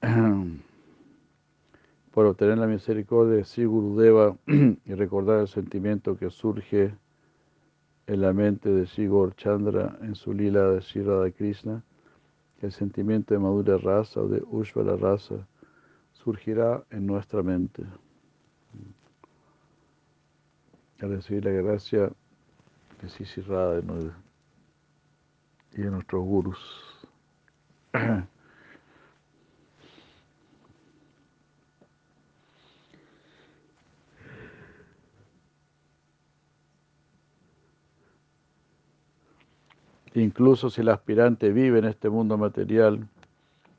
Por 2.12 2.26
obtener 2.26 2.58
la 2.58 2.66
misericordia 2.66 3.36
de 3.36 3.44
Sri 3.44 3.64
Gurudeva 3.64 4.36
y 4.46 4.94
recordar 4.94 5.40
el 5.40 5.48
sentimiento 5.48 6.16
que 6.16 6.30
surge 6.30 6.94
en 8.06 8.20
la 8.20 8.32
mente 8.32 8.70
de 8.70 8.86
Sri 8.86 9.08
Chandra 9.36 9.98
en 10.00 10.14
su 10.14 10.32
lila 10.32 10.70
de 10.70 10.80
Sri 10.80 11.04
Krishna, 11.32 11.82
el 12.60 12.72
sentimiento 12.72 13.34
de 13.34 13.40
Madhurya 13.40 13.78
Rasa 13.78 14.20
o 14.20 14.28
de 14.28 14.42
Ushvara 14.50 14.96
Rasa 14.96 15.46
surgirá 16.12 16.82
en 16.90 17.06
nuestra 17.06 17.42
mente. 17.42 17.84
Al 21.00 21.10
recibir 21.10 21.44
la 21.44 21.52
gracia 21.52 22.10
de 23.00 23.08
Sisi 23.08 23.40
Radha 23.42 23.80
y 25.72 25.80
de 25.82 25.90
nuestros 25.90 26.24
gurus. 26.24 26.58
Incluso 40.14 40.68
si 40.68 40.80
el 40.80 40.88
aspirante 40.88 41.52
vive 41.52 41.78
en 41.78 41.84
este 41.84 42.08
mundo 42.08 42.36
material 42.36 43.06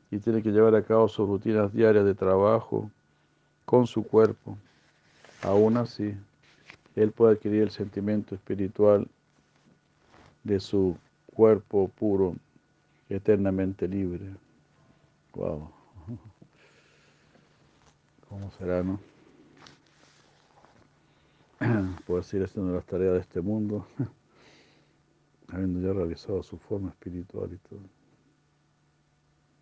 y 0.09 0.19
tiene 0.19 0.41
que 0.41 0.51
llevar 0.51 0.73
a 0.75 0.83
cabo 0.83 1.09
sus 1.09 1.27
rutinas 1.27 1.73
diarias 1.73 2.05
de 2.05 2.15
trabajo 2.15 2.89
con 3.65 3.88
su 3.88 4.03
cuerpo, 4.03 4.57
aún 5.43 5.75
así, 5.75 6.15
él 7.00 7.13
puede 7.13 7.36
adquirir 7.36 7.62
el 7.63 7.72
sentimiento 7.72 8.36
espiritual 8.36 9.08
de 10.44 10.60
su 10.60 10.98
cuerpo 11.34 11.88
puro, 11.88 12.36
eternamente 13.08 13.88
libre. 13.88 14.36
Wow. 15.34 15.72
¿Cómo 18.29 18.51
será, 18.51 18.84
no? 18.84 19.00
Puede 22.06 22.24
seguir 22.24 22.46
haciendo 22.46 22.74
las 22.74 22.86
tareas 22.86 23.13
de 23.13 23.20
este 23.22 23.39
mundo, 23.39 23.88
habiendo 25.48 25.79
ya 25.79 25.94
realizado 25.94 26.44
su 26.44 26.58
forma 26.58 26.89
espiritual 26.89 27.50
y 27.53 27.58
todo. 27.70 27.79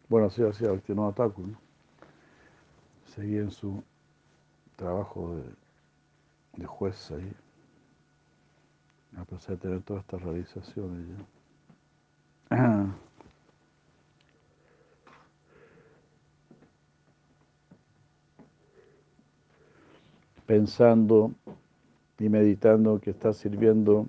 Bueno, 0.10 0.28
así 0.28 0.42
hacía 0.42 0.72
Bhaktivinoda 0.72 1.14
Thakur, 1.14 1.48
¿no? 1.48 1.60
Seguía 3.14 3.42
en 3.42 3.52
su 3.52 3.84
trabajo 4.76 5.36
de, 5.36 5.67
de 6.58 6.66
juez 6.66 7.12
ahí, 7.12 7.34
a 9.16 9.26
pesar 9.26 9.56
de 9.56 9.62
tener 9.62 9.82
todas 9.82 10.04
estas 10.04 10.22
realizaciones 10.22 11.08
ya. 12.50 12.96
Pensando 20.46 21.32
y 22.20 22.30
meditando 22.30 23.00
que 23.00 23.12
está 23.12 23.34
sirviendo 23.34 24.08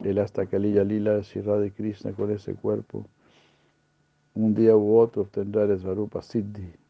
el 0.00 0.18
hasta 0.18 0.46
Kalila 0.46 0.82
Lila 0.82 1.20
Shirra 1.20 1.58
de 1.58 1.70
Krishna 1.72 2.12
con 2.12 2.30
ese 2.30 2.54
cuerpo, 2.54 3.06
un 4.34 4.54
día 4.54 4.74
u 4.76 4.96
otro 4.96 5.22
obtendrá 5.22 5.64
el 5.64 5.78
Svarupa 5.78 6.22
Siddhi. 6.22 6.83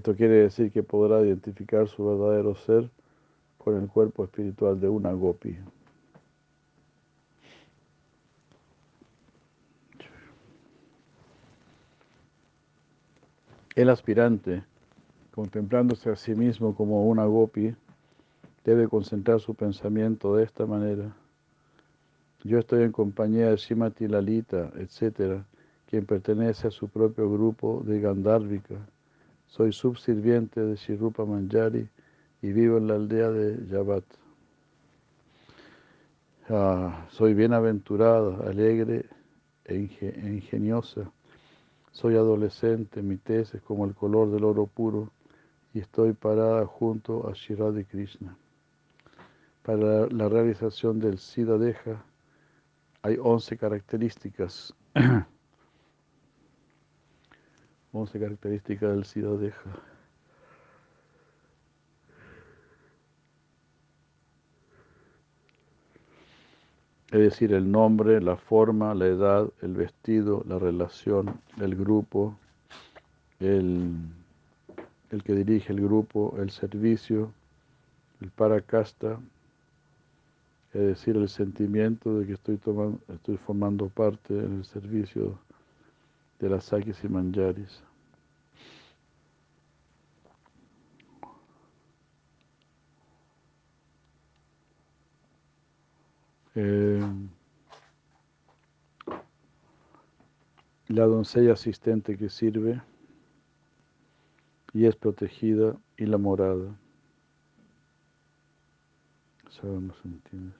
Esto 0.00 0.16
quiere 0.16 0.36
decir 0.36 0.72
que 0.72 0.82
podrá 0.82 1.20
identificar 1.20 1.86
su 1.86 2.02
verdadero 2.02 2.54
ser 2.54 2.88
con 3.58 3.76
el 3.76 3.86
cuerpo 3.86 4.24
espiritual 4.24 4.80
de 4.80 4.88
una 4.88 5.12
gopi. 5.12 5.58
El 13.74 13.90
aspirante, 13.90 14.64
contemplándose 15.34 16.08
a 16.08 16.16
sí 16.16 16.34
mismo 16.34 16.74
como 16.74 17.06
una 17.06 17.26
gopi, 17.26 17.74
debe 18.64 18.88
concentrar 18.88 19.38
su 19.38 19.54
pensamiento 19.54 20.34
de 20.34 20.44
esta 20.44 20.64
manera. 20.64 21.14
Yo 22.42 22.58
estoy 22.58 22.84
en 22.84 22.92
compañía 22.92 23.50
de 23.50 23.56
Shimati 23.58 24.08
Lalita, 24.08 24.72
etc., 24.76 25.42
quien 25.90 26.06
pertenece 26.06 26.68
a 26.68 26.70
su 26.70 26.88
propio 26.88 27.30
grupo 27.30 27.82
de 27.84 28.00
Gandharvika. 28.00 28.76
Soy 29.50 29.72
subsirviente 29.72 30.60
de 30.60 30.76
Shirupa 30.76 31.24
Manjari 31.24 31.88
y 32.40 32.52
vivo 32.52 32.78
en 32.78 32.86
la 32.86 32.94
aldea 32.94 33.30
de 33.30 33.66
Yabat. 33.66 34.04
Ah, 36.48 37.04
soy 37.10 37.34
bienaventurada, 37.34 38.48
alegre 38.48 39.06
e 39.64 39.74
ingeniosa. 39.74 41.10
Soy 41.90 42.14
adolescente, 42.14 43.02
mi 43.02 43.16
tez 43.16 43.52
es 43.52 43.62
como 43.62 43.84
el 43.86 43.94
color 43.96 44.30
del 44.30 44.44
oro 44.44 44.66
puro 44.66 45.10
y 45.74 45.80
estoy 45.80 46.12
parada 46.12 46.64
junto 46.64 47.28
a 47.28 47.32
Shiradi 47.32 47.84
Krishna. 47.84 48.36
Para 49.64 50.06
la 50.06 50.28
realización 50.28 51.00
del 51.00 51.18
Siddha 51.18 51.58
Deja 51.58 52.04
hay 53.02 53.16
11 53.20 53.56
características. 53.58 54.72
11 57.92 58.20
características 58.20 58.90
del 58.90 59.04
Siddha 59.04 59.36
Deja. 59.36 59.70
Es 67.10 67.18
decir, 67.18 67.52
el 67.52 67.70
nombre, 67.70 68.20
la 68.20 68.36
forma, 68.36 68.94
la 68.94 69.06
edad, 69.06 69.48
el 69.62 69.74
vestido, 69.74 70.44
la 70.46 70.60
relación, 70.60 71.40
el 71.60 71.74
grupo, 71.74 72.36
el, 73.40 73.96
el 75.10 75.22
que 75.24 75.34
dirige 75.34 75.72
el 75.72 75.80
grupo, 75.80 76.36
el 76.38 76.50
servicio, 76.50 77.32
el 78.20 78.30
paracasta, 78.30 79.18
es 80.72 80.80
decir, 80.80 81.16
el 81.16 81.28
sentimiento 81.28 82.20
de 82.20 82.26
que 82.26 82.34
estoy, 82.34 82.58
tomando, 82.58 83.00
estoy 83.08 83.36
formando 83.38 83.88
parte 83.88 84.38
en 84.38 84.58
el 84.58 84.64
servicio 84.64 85.36
de 86.40 86.48
las 86.48 86.64
Sakis 86.64 87.04
y 87.04 87.08
Manjaris. 87.08 87.82
Eh, 96.56 97.00
la 100.88 101.04
doncella 101.04 101.52
asistente 101.52 102.16
que 102.16 102.28
sirve 102.28 102.82
y 104.72 104.86
es 104.86 104.96
protegida 104.96 105.76
y 105.96 106.06
la 106.06 106.18
morada. 106.18 106.76
Sabemos, 109.50 109.96
entiendes. 110.04 110.59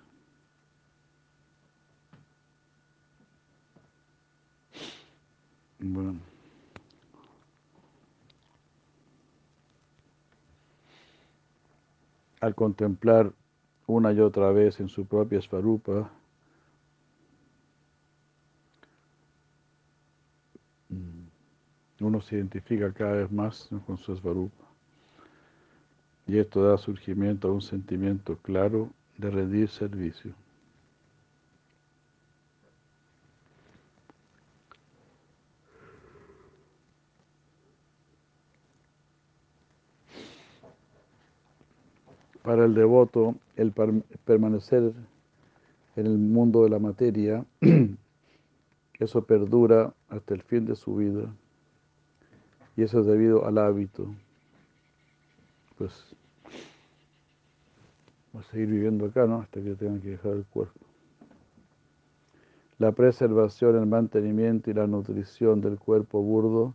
Bueno. 5.80 6.20
Al 12.40 12.54
contemplar 12.54 13.32
una 13.86 14.12
y 14.12 14.20
otra 14.20 14.50
vez 14.50 14.78
en 14.80 14.88
su 14.88 15.06
propia 15.06 15.40
svarupa, 15.40 16.10
mm, 20.90 22.04
uno 22.04 22.20
se 22.20 22.36
identifica 22.36 22.92
cada 22.92 23.12
vez 23.12 23.32
más 23.32 23.68
con 23.86 23.96
su 23.98 24.14
svarupa. 24.16 24.64
Y 26.26 26.38
esto 26.38 26.62
da 26.62 26.78
surgimiento 26.78 27.48
a 27.48 27.52
un 27.52 27.62
sentimiento 27.62 28.36
claro 28.36 28.90
de 29.18 29.30
rendir 29.30 29.68
servicio. 29.68 30.34
Para 42.42 42.64
el 42.64 42.74
devoto, 42.74 43.35
el 43.57 43.72
permanecer 44.24 44.92
en 45.96 46.07
el 46.07 46.16
mundo 46.16 46.62
de 46.64 46.70
la 46.70 46.79
materia, 46.79 47.44
eso 48.98 49.22
perdura 49.24 49.92
hasta 50.09 50.35
el 50.35 50.42
fin 50.42 50.64
de 50.64 50.76
su 50.76 50.96
vida. 50.96 51.35
Y 52.76 52.83
eso 52.83 53.00
es 53.00 53.07
debido 53.07 53.44
al 53.44 53.59
hábito. 53.59 54.07
Pues 55.76 56.14
va 58.35 58.40
a 58.40 58.44
seguir 58.44 58.68
viviendo 58.68 59.07
acá, 59.07 59.26
¿no? 59.26 59.40
Hasta 59.40 59.61
que 59.61 59.74
tenga 59.74 60.00
que 60.00 60.11
dejar 60.11 60.33
el 60.33 60.44
cuerpo. 60.46 60.81
La 62.79 62.92
preservación, 62.92 63.76
el 63.76 63.87
mantenimiento 63.87 64.70
y 64.70 64.74
la 64.74 64.87
nutrición 64.87 65.61
del 65.61 65.79
cuerpo 65.79 66.22
burdo 66.22 66.74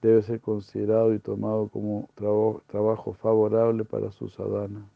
debe 0.00 0.22
ser 0.22 0.40
considerado 0.40 1.12
y 1.14 1.18
tomado 1.18 1.68
como 1.68 2.08
trabajo 2.66 3.14
favorable 3.14 3.84
para 3.84 4.12
su 4.12 4.28
sadhana. 4.28 4.88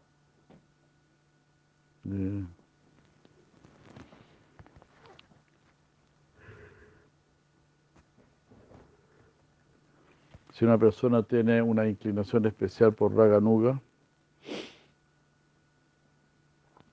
Si 10.52 10.64
una 10.64 10.78
persona 10.78 11.22
tiene 11.22 11.62
una 11.62 11.88
inclinación 11.88 12.46
especial 12.46 12.92
por 12.92 13.14
Raganuga, 13.14 13.80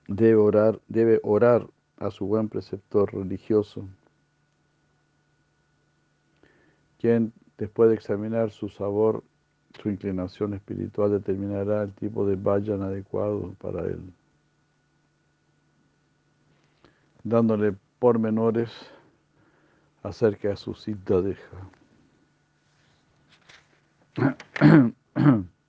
debe 0.08 0.36
orar, 0.36 0.80
debe 0.88 1.20
orar 1.22 1.68
a 1.98 2.10
su 2.10 2.26
buen 2.26 2.48
preceptor 2.48 3.12
religioso, 3.12 3.86
quien 6.98 7.32
después 7.60 7.90
de 7.90 7.94
examinar 7.94 8.50
su 8.50 8.70
sabor, 8.70 9.22
su 9.82 9.90
inclinación 9.90 10.54
espiritual, 10.54 11.10
determinará 11.10 11.82
el 11.82 11.92
tipo 11.92 12.26
de 12.26 12.34
vayan 12.34 12.82
adecuado 12.82 13.54
para 13.60 13.82
él, 13.82 14.00
dándole 17.22 17.74
pormenores 17.98 18.70
acerca 20.02 20.48
de 20.48 20.56
su 20.56 20.74
cita 20.74 21.20
deja. 21.20 21.56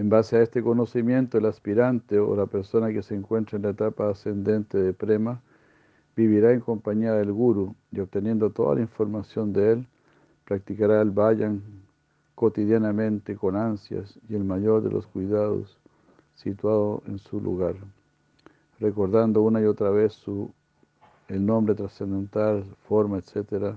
En 0.00 0.08
base 0.08 0.38
a 0.38 0.42
este 0.42 0.62
conocimiento, 0.62 1.36
el 1.36 1.44
aspirante 1.44 2.18
o 2.18 2.34
la 2.34 2.46
persona 2.46 2.90
que 2.90 3.02
se 3.02 3.14
encuentra 3.14 3.56
en 3.56 3.64
la 3.64 3.70
etapa 3.70 4.08
ascendente 4.08 4.78
de 4.78 4.94
prema 4.94 5.42
vivirá 6.16 6.52
en 6.52 6.60
compañía 6.60 7.12
del 7.12 7.32
guru 7.32 7.74
y 7.92 8.00
obteniendo 8.00 8.48
toda 8.48 8.76
la 8.76 8.80
información 8.80 9.52
de 9.52 9.72
él, 9.72 9.86
practicará 10.46 11.02
el 11.02 11.10
vayan 11.10 11.62
cotidianamente 12.34 13.36
con 13.36 13.56
ansias 13.56 14.18
y 14.30 14.34
el 14.36 14.44
mayor 14.44 14.82
de 14.82 14.90
los 14.90 15.06
cuidados 15.06 15.78
situado 16.34 17.02
en 17.06 17.18
su 17.18 17.38
lugar 17.38 17.76
recordando 18.78 19.42
una 19.42 19.60
y 19.60 19.66
otra 19.66 19.90
vez 19.90 20.14
su, 20.14 20.50
el 21.28 21.44
nombre 21.44 21.74
trascendental, 21.74 22.64
forma, 22.88 23.18
etc., 23.18 23.76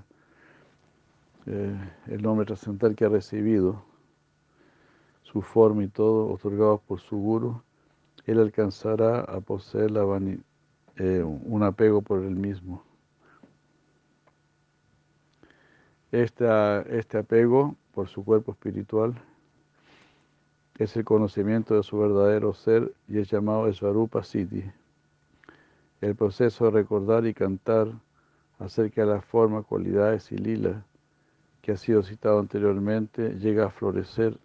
eh, 1.46 1.78
el 2.08 2.22
nombre 2.22 2.46
trascendental 2.46 2.96
que 2.96 3.04
ha 3.04 3.10
recibido, 3.10 3.84
su 5.34 5.42
forma 5.42 5.84
y 5.84 5.88
todo, 5.88 6.32
otorgados 6.32 6.80
por 6.82 7.00
su 7.00 7.18
guru, 7.18 7.60
él 8.28 8.40
alcanzará 8.40 9.22
a 9.22 9.42
poseer 9.42 9.92
eh, 10.98 11.24
un 11.24 11.64
apego 11.64 12.04
por 12.04 12.24
él 12.24 12.36
mismo. 12.36 12.84
Este, 16.12 16.46
este 16.96 17.18
apego 17.18 17.76
por 17.96 18.08
su 18.08 18.24
cuerpo 18.24 18.52
espiritual 18.52 19.20
es 20.78 20.96
el 20.96 21.04
conocimiento 21.04 21.76
de 21.76 21.82
su 21.82 21.98
verdadero 21.98 22.54
ser 22.54 22.94
y 23.08 23.18
es 23.18 23.32
llamado 23.32 23.74
Svarupa 23.74 24.24
Siddhi. 24.24 24.64
El 26.00 26.16
proceso 26.16 26.66
de 26.66 26.72
recordar 26.72 27.26
y 27.26 27.34
cantar 27.34 27.88
acerca 28.60 29.02
de 29.02 29.14
la 29.16 29.22
forma, 29.22 29.64
cualidades 29.64 30.32
y 30.32 30.38
lila 30.38 30.86
que 31.64 31.72
ha 31.72 31.78
sido 31.78 32.04
citado 32.04 32.40
anteriormente 32.40 33.40
llega 33.40 33.66
a 33.66 33.70
florecer 33.72 34.38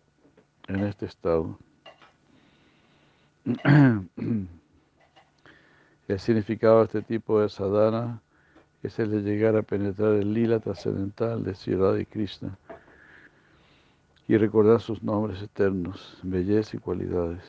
en 0.68 0.84
este 0.84 1.06
estado. 1.06 1.58
El 6.06 6.18
significado 6.18 6.78
de 6.78 6.84
este 6.84 7.02
tipo 7.02 7.40
de 7.40 7.48
sadhana 7.48 8.22
es 8.82 8.98
el 8.98 9.10
de 9.10 9.20
llegar 9.22 9.56
a 9.56 9.62
penetrar 9.62 10.14
el 10.14 10.32
lila 10.32 10.58
trascendental 10.60 11.44
de 11.44 11.54
Sri 11.54 11.76
y 12.00 12.06
Krishna 12.06 12.56
y 14.26 14.38
recordar 14.38 14.80
sus 14.80 15.02
nombres 15.02 15.42
eternos, 15.42 16.18
belleza 16.22 16.76
y 16.76 16.80
cualidades. 16.80 17.42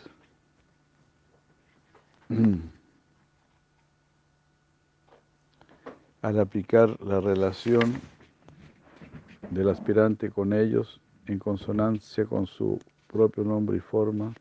al 6.21 6.39
aplicar 6.39 6.99
la 7.01 7.21
relación 7.21 8.01
del 9.51 9.69
aspirante 9.69 10.29
con 10.29 10.51
ellos 10.53 10.99
en 11.27 11.39
consonancia 11.39 12.25
con 12.25 12.45
su 12.45 12.79
propio 13.12 13.43
nombre 13.43 13.78
y 13.78 13.80
forma 13.80 14.34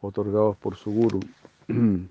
otorgados 0.00 0.56
por 0.56 0.76
su 0.76 0.92
guru. 0.92 1.20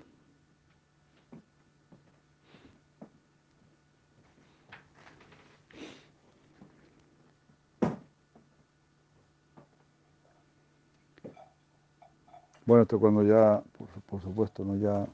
Bueno, 12.64 12.82
esto 12.82 13.00
cuando 13.00 13.24
ya, 13.24 13.60
por, 14.08 14.20
supuesto, 14.20 14.64
no 14.64 14.76
ya 14.76 15.04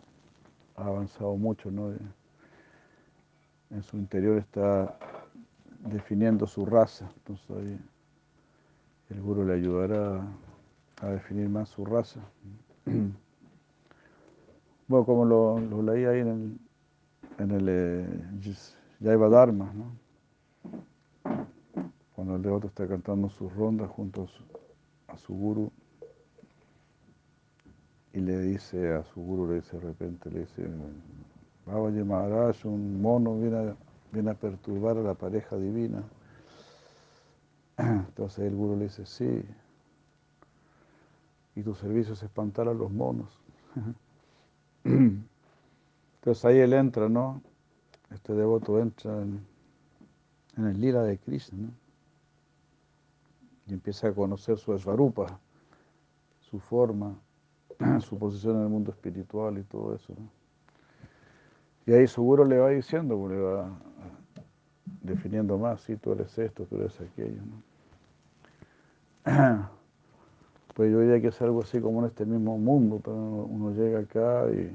ha 0.76 0.84
avanzado 0.84 1.34
mucho, 1.34 1.70
¿no? 1.70 1.90
en 3.70 3.82
su 3.82 3.96
interior 3.96 4.36
está 4.36 4.98
definiendo 5.80 6.46
su 6.46 6.66
raza. 6.66 7.10
Entonces 7.16 7.50
ahí 7.50 7.80
el 9.10 9.22
guru 9.22 9.46
le 9.46 9.54
ayudará 9.54 10.22
a 11.00 11.06
definir 11.08 11.48
más 11.48 11.68
su 11.68 11.84
raza. 11.84 12.20
Bueno, 14.88 15.04
como 15.04 15.26
lo, 15.26 15.82
leí 15.82 16.06
ahí 16.06 16.20
en 16.20 16.28
el, 16.28 16.58
en 17.44 17.50
el 17.50 17.68
eh, 17.68 19.28
Dharma, 19.28 19.70
¿no? 19.74 19.92
cuando 22.18 22.34
el 22.34 22.42
devoto 22.42 22.66
está 22.66 22.88
cantando 22.88 23.28
sus 23.28 23.54
rondas 23.54 23.88
junto 23.90 24.24
a 24.24 24.26
su, 25.16 25.32
a 25.32 25.32
guru 25.32 25.70
y 28.12 28.18
le 28.18 28.40
dice 28.40 28.92
a 28.92 29.04
su 29.04 29.20
guru, 29.20 29.46
le 29.46 29.54
dice 29.56 29.78
de 29.78 29.86
repente, 29.86 30.28
le 30.28 30.40
dice, 30.40 30.68
Babaji 31.64 32.02
Maharaj, 32.02 32.64
un 32.64 33.00
mono, 33.00 33.38
viene 33.38 33.56
a, 33.58 33.76
viene 34.10 34.30
a 34.32 34.34
perturbar 34.34 34.96
a 34.96 35.02
la 35.02 35.14
pareja 35.14 35.56
divina. 35.56 36.02
Entonces 37.76 38.40
el 38.40 38.56
guru 38.56 38.76
le 38.76 38.84
dice, 38.86 39.06
sí, 39.06 39.44
y 41.58 41.62
tu 41.64 41.74
servicio 41.74 42.12
es 42.12 42.22
espantar 42.22 42.68
a 42.68 42.72
los 42.72 42.88
monos. 42.92 43.36
Entonces 44.84 46.44
ahí 46.44 46.58
él 46.58 46.72
entra, 46.72 47.08
¿no? 47.08 47.42
Este 48.12 48.32
devoto 48.32 48.78
entra 48.78 49.20
en, 49.20 49.44
el 50.56 50.80
lira 50.80 51.02
de 51.02 51.18
Krishna, 51.18 51.58
¿no? 51.66 51.72
Y 53.66 53.74
empieza 53.74 54.06
a 54.06 54.12
conocer 54.12 54.56
su 54.56 54.72
esvarupa, 54.72 55.40
su 56.38 56.60
forma, 56.60 57.18
su 58.00 58.16
posición 58.16 58.58
en 58.58 58.62
el 58.62 58.68
mundo 58.68 58.92
espiritual 58.92 59.58
y 59.58 59.64
todo 59.64 59.96
eso, 59.96 60.14
¿no? 60.16 60.28
Y 61.86 61.92
ahí 61.92 62.06
seguro 62.06 62.44
le 62.44 62.58
va 62.58 62.68
diciendo, 62.68 63.18
pues, 63.18 63.32
le 63.32 63.40
va 63.40 63.76
definiendo 65.02 65.58
más, 65.58 65.80
si 65.80 65.96
tú 65.96 66.12
eres 66.12 66.38
esto, 66.38 66.66
tú 66.66 66.76
eres 66.76 67.00
aquello. 67.00 67.40
¿no? 69.24 69.70
Pues 70.78 70.92
yo 70.92 71.00
diría 71.00 71.20
que 71.20 71.26
es 71.26 71.42
algo 71.42 71.60
así 71.60 71.80
como 71.80 71.98
en 71.98 72.06
este 72.06 72.24
mismo 72.24 72.56
mundo, 72.56 73.00
pero 73.02 73.16
uno 73.16 73.72
llega 73.72 73.98
acá 73.98 74.46
y, 74.48 74.70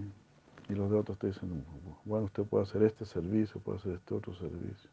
los 0.74 0.92
de 0.92 0.98
otros 0.98 1.18
te 1.18 1.28
dicen, 1.28 1.64
bueno, 2.04 2.26
usted 2.26 2.44
puede 2.44 2.64
hacer 2.64 2.84
este 2.84 3.06
servicio, 3.06 3.62
puede 3.62 3.78
hacer 3.78 3.94
este 3.94 4.14
otro 4.14 4.36
servicio. 4.36 4.90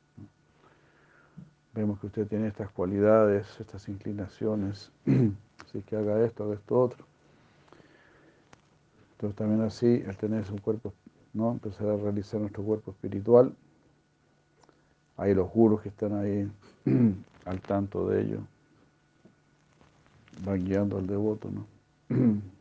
Vemos 1.74 1.98
que 1.98 2.06
usted 2.06 2.28
tiene 2.28 2.46
estas 2.46 2.70
cualidades, 2.70 3.58
estas 3.58 3.88
inclinaciones, 3.88 4.92
así 5.66 5.82
que 5.82 5.96
haga 5.96 6.24
esto, 6.24 6.44
haga 6.44 6.54
esto 6.54 6.80
otro. 6.80 7.04
Entonces 9.14 9.36
también 9.36 9.62
así, 9.62 10.04
el 10.06 10.16
tener 10.16 10.44
un 10.52 10.58
cuerpo 10.58 10.94
¿no? 11.32 11.50
empezar 11.50 11.88
a 11.88 11.96
realizar 11.96 12.40
nuestro 12.40 12.62
cuerpo 12.62 12.92
espiritual. 12.92 13.52
Hay 15.16 15.34
los 15.34 15.50
gurus 15.50 15.80
que 15.80 15.88
están 15.88 16.14
ahí 16.14 16.48
al 17.46 17.60
tanto 17.62 18.08
de 18.08 18.22
ello, 18.22 18.38
van 20.44 20.64
guiando 20.64 20.98
al 20.98 21.06
devoto. 21.06 21.50
¿no? 21.50 21.66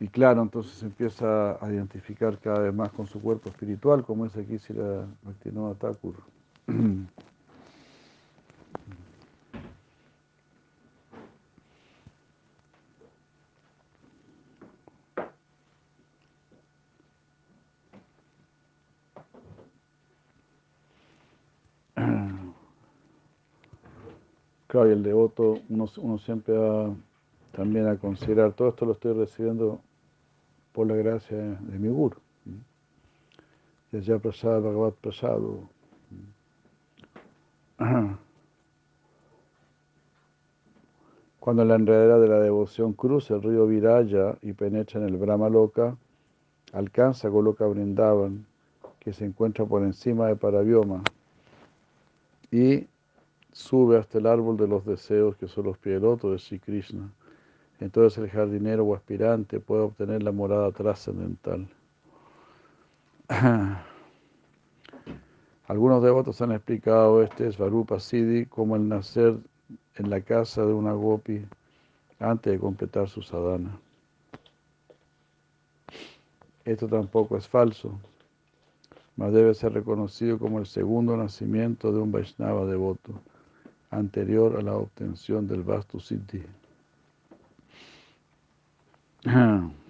Y 0.00 0.08
claro, 0.08 0.42
entonces 0.42 0.82
empieza 0.82 1.52
a 1.64 1.72
identificar 1.72 2.38
cada 2.38 2.58
vez 2.58 2.74
más 2.74 2.90
con 2.92 3.06
su 3.06 3.22
cuerpo 3.22 3.48
espiritual, 3.48 4.04
como 4.04 4.26
es 4.26 4.36
aquí 4.36 4.58
Sira 4.58 5.06
Bhaktivinoda 5.22 5.74
Thakur. 5.76 6.16
Claro, 24.73 24.73
y 24.86 24.92
el 24.92 25.02
devoto, 25.02 25.58
uno, 25.68 25.86
uno 25.98 26.18
siempre 26.18 26.56
va 26.56 26.94
también 27.52 27.86
a 27.86 27.96
considerar, 27.96 28.52
todo 28.52 28.68
esto 28.68 28.84
lo 28.84 28.92
estoy 28.92 29.12
recibiendo 29.14 29.80
por 30.72 30.86
la 30.86 30.96
gracia 30.96 31.36
de 31.36 31.78
mi 31.78 31.88
guru. 31.88 32.16
ya 33.92 34.18
Prasad, 34.18 34.60
Bhagavad 34.60 34.94
Prasado. 34.94 35.60
Cuando 41.38 41.64
la 41.64 41.74
enredadera 41.76 42.18
de 42.18 42.28
la 42.28 42.40
devoción 42.40 42.92
cruza 42.94 43.34
el 43.34 43.42
río 43.42 43.66
Viraya 43.66 44.36
y 44.42 44.52
penetra 44.52 45.00
en 45.00 45.08
el 45.08 45.16
Brahma 45.16 45.48
Loka, 45.48 45.96
alcanza 46.72 47.28
Goloka 47.28 47.66
Brindavan, 47.66 48.46
que 48.98 49.12
se 49.12 49.26
encuentra 49.26 49.64
por 49.64 49.82
encima 49.82 50.26
de 50.26 50.36
Parabioma, 50.36 51.02
y 52.50 52.86
sube 53.54 53.96
hasta 53.96 54.18
el 54.18 54.26
árbol 54.26 54.56
de 54.56 54.66
los 54.66 54.84
deseos, 54.84 55.36
que 55.36 55.46
son 55.46 55.66
los 55.66 55.78
pies 55.78 56.02
de 56.02 56.38
Sri 56.38 56.58
Krishna. 56.58 57.08
Entonces 57.78 58.18
el 58.18 58.28
jardinero 58.28 58.84
o 58.84 58.96
aspirante 58.96 59.60
puede 59.60 59.82
obtener 59.82 60.24
la 60.24 60.32
morada 60.32 60.72
trascendental. 60.72 61.68
Algunos 65.68 66.02
devotos 66.02 66.42
han 66.42 66.50
explicado 66.52 67.22
este 67.22 67.50
Svarupa 67.52 68.00
Siddhi 68.00 68.46
como 68.46 68.74
el 68.74 68.88
nacer 68.88 69.38
en 69.94 70.10
la 70.10 70.20
casa 70.20 70.66
de 70.66 70.72
una 70.74 70.92
gopi 70.92 71.46
antes 72.18 72.52
de 72.52 72.58
completar 72.58 73.08
su 73.08 73.22
sadhana. 73.22 73.78
Esto 76.64 76.88
tampoco 76.88 77.36
es 77.36 77.46
falso, 77.46 77.92
mas 79.16 79.32
debe 79.32 79.54
ser 79.54 79.74
reconocido 79.74 80.40
como 80.40 80.58
el 80.58 80.66
segundo 80.66 81.16
nacimiento 81.16 81.92
de 81.92 82.00
un 82.00 82.10
Vaishnava 82.10 82.66
devoto, 82.66 83.12
anterior 83.98 84.56
a 84.58 84.62
la 84.62 84.74
obtención 84.76 85.46
del 85.46 85.62
Vastu 85.62 86.00
Siddhi. 86.00 86.42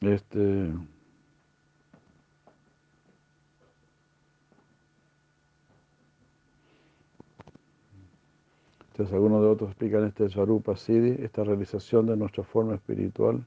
Este. 0.00 0.72
Entonces, 8.92 9.14
algunos 9.14 9.42
de 9.42 9.48
otros 9.48 9.70
explican 9.70 10.04
este 10.04 10.28
Swarupa 10.30 10.74
Siddhi, 10.76 11.22
esta 11.22 11.44
realización 11.44 12.06
de 12.06 12.16
nuestra 12.16 12.44
forma 12.44 12.74
espiritual, 12.74 13.44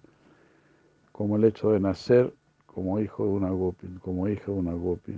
como 1.11 1.37
el 1.37 1.43
hecho 1.45 1.71
de 1.71 1.79
nacer 1.79 2.33
como 2.73 2.99
hijo 2.99 3.25
de 3.25 3.31
una 3.31 3.49
gopi, 3.49 3.87
como 4.01 4.27
hija 4.27 4.45
de 4.45 4.57
una 4.57 4.73
gopi, 4.73 5.13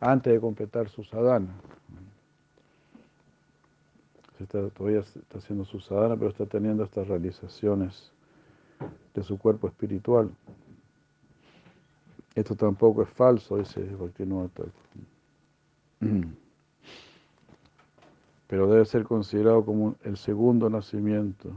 antes 0.00 0.32
de 0.32 0.40
completar 0.40 0.88
su 0.88 1.04
sadhana. 1.04 1.54
todavía 4.74 5.00
está 5.00 5.38
haciendo 5.38 5.64
su 5.64 5.80
sadhana, 5.80 6.16
pero 6.16 6.30
está 6.30 6.46
teniendo 6.46 6.84
estas 6.84 7.08
realizaciones 7.08 8.12
de 9.14 9.22
su 9.22 9.38
cuerpo 9.38 9.68
espiritual. 9.68 10.30
Esto 12.34 12.54
tampoco 12.54 13.02
es 13.02 13.08
falso, 13.08 13.56
dice 13.56 13.80
Bhaktivinoda 13.96 14.48
Pero 18.46 18.66
debe 18.68 18.84
ser 18.84 19.04
considerado 19.04 19.64
como 19.64 19.96
el 20.04 20.16
segundo 20.16 20.70
nacimiento 20.70 21.50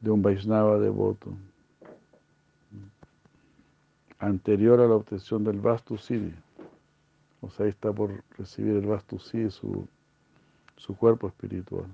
de 0.00 0.10
un 0.10 0.22
Vaishnava 0.22 0.78
devoto, 0.78 1.30
anterior 4.18 4.80
a 4.80 4.86
la 4.86 4.94
obtención 4.94 5.44
del 5.44 5.60
Vastu 5.60 5.96
Siddhi. 5.98 6.34
O 7.40 7.50
sea, 7.50 7.64
ahí 7.64 7.70
está 7.70 7.92
por 7.92 8.22
recibir 8.38 8.76
el 8.76 8.86
Vastu 8.86 9.18
Siddhi, 9.18 9.50
su, 9.50 9.86
su 10.76 10.96
cuerpo 10.96 11.28
espiritual. 11.28 11.86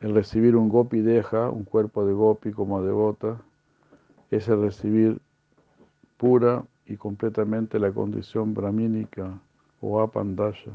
El 0.00 0.14
recibir 0.14 0.54
un 0.54 0.68
gopi 0.68 1.00
deja, 1.00 1.48
un 1.50 1.64
cuerpo 1.64 2.04
de 2.06 2.12
gopi 2.12 2.52
como 2.52 2.82
devota, 2.82 3.40
es 4.30 4.48
el 4.48 4.60
recibir 4.60 5.20
pura 6.16 6.64
y 6.86 6.96
completamente 6.96 7.78
la 7.78 7.90
condición 7.92 8.54
brahmínica 8.54 9.40
o 9.80 10.00
apandasha. 10.00 10.70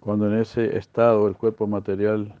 Cuando 0.00 0.30
en 0.30 0.40
ese 0.40 0.76
estado 0.76 1.26
el 1.26 1.36
cuerpo 1.36 1.66
material 1.66 2.34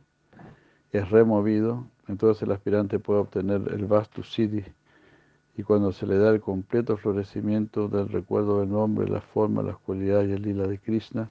es 0.92 1.10
removido, 1.10 1.84
entonces 2.08 2.42
el 2.42 2.52
aspirante 2.52 2.98
puede 2.98 3.20
obtener 3.20 3.62
el 3.72 3.86
Vastu 3.86 4.22
Siddhi 4.22 4.64
y 5.56 5.62
cuando 5.62 5.92
se 5.92 6.06
le 6.06 6.18
da 6.18 6.30
el 6.30 6.40
completo 6.40 6.96
florecimiento 6.96 7.88
del 7.88 8.08
recuerdo 8.08 8.60
del 8.60 8.70
nombre, 8.70 9.08
la 9.08 9.20
forma, 9.20 9.62
las 9.62 9.78
cualidades 9.78 10.28
y 10.28 10.32
el 10.32 10.42
lila 10.42 10.66
de 10.66 10.78
Krishna, 10.78 11.28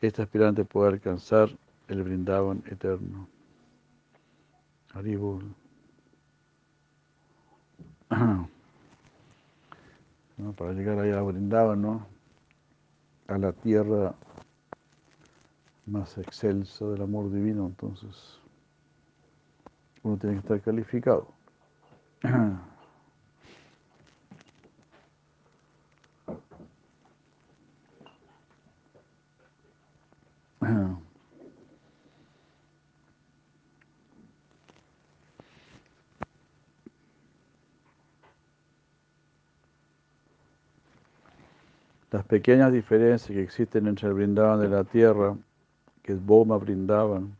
este 0.00 0.22
aspirante 0.22 0.64
puede 0.64 0.92
alcanzar 0.92 1.50
el 1.88 2.02
brindaban 2.04 2.62
eterno. 2.66 3.28
Haribol. 4.94 5.44
para 10.56 10.72
llegar 10.72 10.98
allá 10.98 11.18
a 11.18 11.22
Brindavan, 11.22 11.82
¿no? 11.82 12.06
a 13.28 13.36
la 13.36 13.52
tierra 13.52 14.14
más 15.86 16.16
excelsa 16.16 16.86
del 16.86 17.02
amor 17.02 17.30
divino, 17.30 17.66
entonces 17.66 18.40
uno 20.02 20.16
tiene 20.16 20.36
que 20.36 20.40
estar 20.40 20.60
calificado. 20.60 21.28
Las 42.10 42.24
pequeñas 42.24 42.72
diferencias 42.72 43.30
que 43.30 43.42
existen 43.42 43.86
entre 43.86 44.08
el 44.08 44.14
Brindavan 44.14 44.60
de 44.60 44.68
la 44.68 44.82
tierra, 44.84 45.36
que 46.02 46.14
Boma 46.14 46.56
Brindavan 46.56 47.36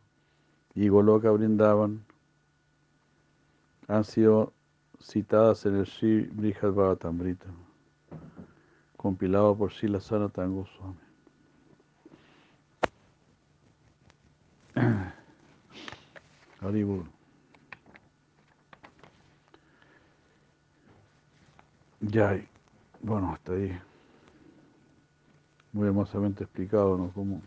y 0.75 0.87
Goloka 0.89 1.31
Brindavan, 1.31 2.05
han 3.89 4.03
sido 4.03 4.53
citadas 5.01 5.65
en 5.65 5.77
el 5.77 5.87
Sri 5.87 6.21
Brihad 6.27 6.71
Bhagavatamrita, 6.71 7.47
compilado 8.95 9.57
por 9.57 9.73
Sila 9.73 9.99
Sanatan 9.99 10.55
Goswami. 10.55 10.95
Ya, 22.01 22.39
bueno, 23.01 23.33
hasta 23.33 23.53
ahí. 23.53 23.77
Muy 25.73 25.87
hermosamente 25.87 26.43
explicado, 26.43 26.97
¿no? 26.97 27.11
Cómo 27.11 27.41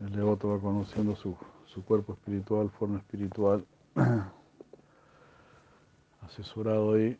el 0.00 0.12
devoto 0.12 0.48
va 0.48 0.60
conociendo 0.60 1.14
su, 1.16 1.36
su 1.72 1.84
cuerpo 1.84 2.14
espiritual, 2.14 2.68
forma 2.70 2.98
espiritual, 2.98 3.64
asesorado 6.22 6.94
ahí. 6.94 7.16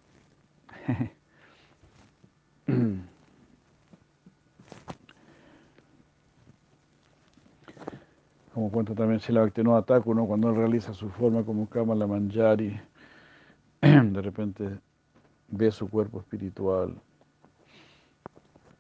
Como 8.53 8.73
cuenta 8.73 8.97
también 8.97 9.21
Sila 9.21 9.43
Bhaktivinoda 9.43 9.83
Thakur, 9.83 10.17
¿no? 10.17 10.27
cuando 10.27 10.51
él 10.51 10.57
realiza 10.57 10.93
su 10.93 11.09
forma 11.11 11.45
como 11.45 11.69
Kamala 11.69 12.09
Manjari, 12.09 12.81
de 13.81 14.21
repente 14.21 14.81
ve 15.49 15.71
su 15.71 15.89
cuerpo 15.89 16.19
espiritual, 16.19 17.01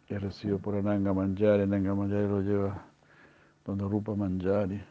es 0.09 0.20
recibido 0.20 0.59
por 0.59 0.74
Ananga 0.74 1.12
Manjari, 1.12 1.62
Ananga 1.62 1.94
Manjari 1.94 2.26
lo 2.26 2.40
lleva 2.40 2.85
donde 3.64 3.85
Rupa 3.85 4.16
Manjari, 4.16 4.83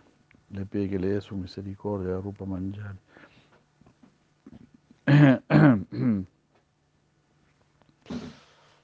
le 0.51 0.65
pide 0.65 0.89
que 0.89 0.99
le 0.99 1.07
dé 1.09 1.21
su 1.21 1.35
misericordia 1.35 2.17
a 2.17 2.21
Rupa. 2.21 2.45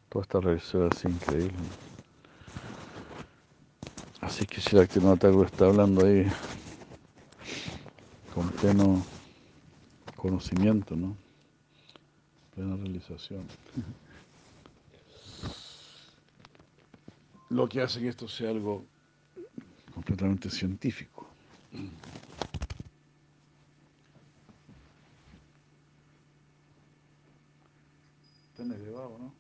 Toda 0.10 0.22
esta 0.22 0.40
realización 0.40 0.90
es 0.92 1.06
increíble. 1.06 1.54
Así 4.22 4.46
que 4.48 4.62
si 4.62 4.76
la 4.76 4.88
Thakur 4.88 5.46
está 5.46 5.66
hablando 5.66 6.04
ahí 6.06 6.26
con 8.34 8.50
pleno 8.50 9.06
conocimiento, 10.16 10.96
¿no? 10.96 11.16
Plena 12.56 12.76
realización. 12.76 13.44
Lo 17.50 17.70
que 17.70 17.82
hace 17.82 18.00
que 18.00 18.08
esto 18.08 18.28
sea 18.28 18.50
algo 18.50 18.84
completamente 19.94 20.50
científico. 20.50 21.25
Tan 28.58 28.72
elevado, 28.72 29.18
¿no? 29.20 29.34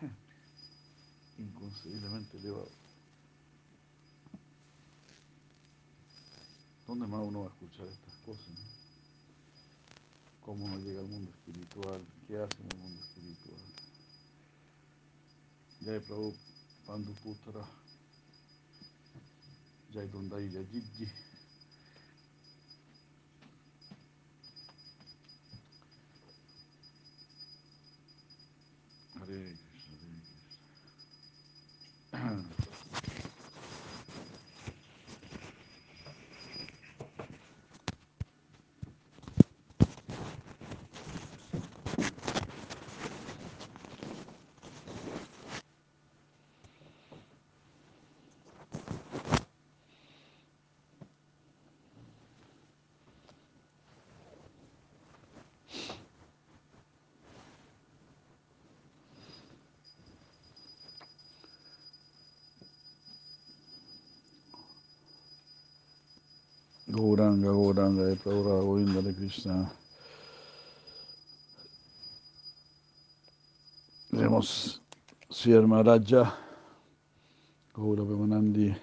Inconcebiblemente 1.38 2.36
elevado. 2.36 2.70
¿Dónde 6.86 7.06
más 7.06 7.20
uno 7.22 7.40
va 7.40 7.46
a 7.46 7.50
escuchar 7.50 7.86
estas 7.86 8.14
cosas? 8.26 8.80
cómo 10.50 10.64
uno 10.64 10.78
llega 10.78 11.00
al 11.00 11.06
mundo 11.06 11.30
espiritual, 11.30 12.04
qué 12.26 12.36
hace 12.36 12.60
en 12.62 12.72
el 12.72 12.78
mundo 12.78 13.00
espiritual. 13.04 13.60
Jai 15.84 16.00
Prabhu 16.00 16.34
Panduputra, 16.86 17.64
Jai 19.92 20.08
Dondai 20.08 20.50
Yajidji. 20.50 21.29
Hare 29.30 29.38
Krishna, 29.38 30.18
Hare 32.12 32.42
Krishna. 66.86 66.89
Gauranga, 67.00 67.50
Gauranga, 67.50 68.04
de 68.04 68.16
Prabhupada 68.16 68.60
Govinda 68.60 69.00
de 69.00 69.14
Krishna. 69.14 69.72
Vemos 74.10 74.82
Sri 75.30 75.58
Maharaja, 75.66 76.36
Gaura 77.74 78.04
Pemanandi. 78.04 78.76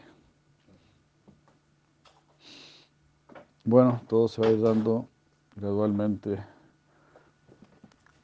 Bueno, 3.63 4.01
todo 4.08 4.27
se 4.27 4.41
va 4.41 4.47
a 4.47 4.51
ir 4.51 4.62
dando 4.62 5.08
gradualmente. 5.56 6.43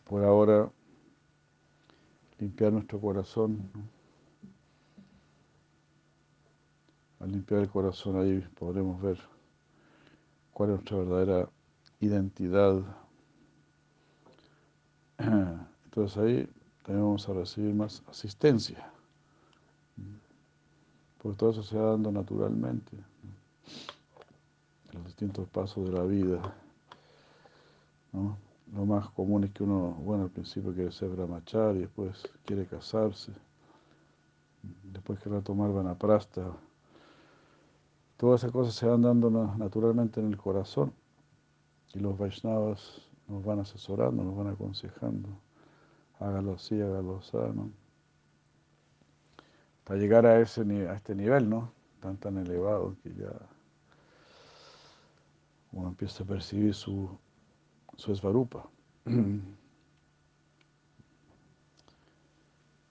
Por 0.06 0.24
ahora, 0.24 0.72
limpiar 2.40 2.74
nuestro 2.74 3.00
corazón. 3.00 3.70
Al 7.20 7.32
limpiar 7.32 7.62
el 7.62 7.70
corazón 7.70 8.20
ahí 8.20 8.40
podremos 8.58 9.00
ver 9.00 9.33
cuál 10.54 10.70
es 10.70 10.76
nuestra 10.76 10.98
verdadera 10.98 11.50
identidad. 12.00 12.82
Entonces 15.86 16.18
ahí 16.18 16.50
también 16.84 17.06
vamos 17.06 17.28
a 17.28 17.34
recibir 17.34 17.74
más 17.74 18.04
asistencia. 18.08 18.92
Porque 21.22 21.38
todo 21.38 21.52
eso 21.52 21.64
se 21.64 21.78
va 21.78 21.92
dando 21.92 22.12
naturalmente. 22.12 22.98
Los 24.92 25.06
distintos 25.06 25.48
pasos 25.50 25.90
de 25.90 25.98
la 25.98 26.04
vida. 26.04 26.42
Lo 28.12 28.86
más 28.86 29.10
común 29.12 29.44
es 29.44 29.52
que 29.52 29.64
uno, 29.64 29.92
bueno, 29.92 30.24
al 30.24 30.30
principio 30.30 30.74
quiere 30.74 30.92
ser 30.92 31.10
brahmachari, 31.10 31.80
después 31.80 32.28
quiere 32.44 32.66
casarse, 32.66 33.32
después 34.84 35.20
quiere 35.20 35.42
tomar 35.42 35.72
vanaprasta. 35.72 36.52
Todas 38.24 38.40
esas 38.40 38.54
cosas 38.54 38.74
se 38.74 38.88
van 38.88 39.02
dando 39.02 39.30
naturalmente 39.30 40.22
en 40.22 40.28
el 40.28 40.38
corazón 40.38 40.94
y 41.94 42.00
los 42.00 42.18
Vaishnavas 42.18 43.02
nos 43.28 43.44
van 43.44 43.60
asesorando, 43.60 44.24
nos 44.24 44.38
van 44.38 44.48
aconsejando. 44.48 45.28
Hágalo 46.22 46.54
así, 46.54 46.80
hágalo 46.80 47.18
así, 47.18 47.36
¿no? 47.36 47.70
Para 49.84 50.00
llegar 50.00 50.26
a, 50.26 50.40
ese, 50.40 50.62
a 50.88 50.94
este 50.94 51.16
nivel, 51.16 51.50
¿no? 51.50 51.74
Tan, 52.00 52.16
tan 52.16 52.38
elevado 52.38 52.96
que 53.04 53.14
ya 53.14 53.34
uno 55.74 55.90
empieza 55.90 56.24
a 56.24 56.28
percibir 56.28 56.74
su, 56.74 57.10
su 57.98 58.14
esvarupa. 58.14 58.70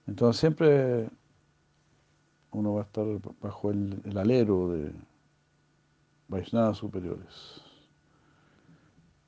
Entonces 0.05 0.39
siempre 0.39 1.09
uno 2.51 2.75
va 2.75 2.81
a 2.81 2.83
estar 2.83 3.07
bajo 3.41 3.71
el, 3.71 3.99
el 4.05 4.15
alero 4.19 4.69
de 4.69 4.93
Vaishnavas 6.27 6.77
superiores, 6.77 7.61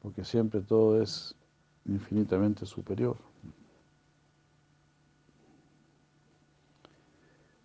porque 0.02 0.24
siempre 0.24 0.62
todo 0.62 1.02
es 1.02 1.36
infinitamente 1.86 2.66
superior. 2.66 3.18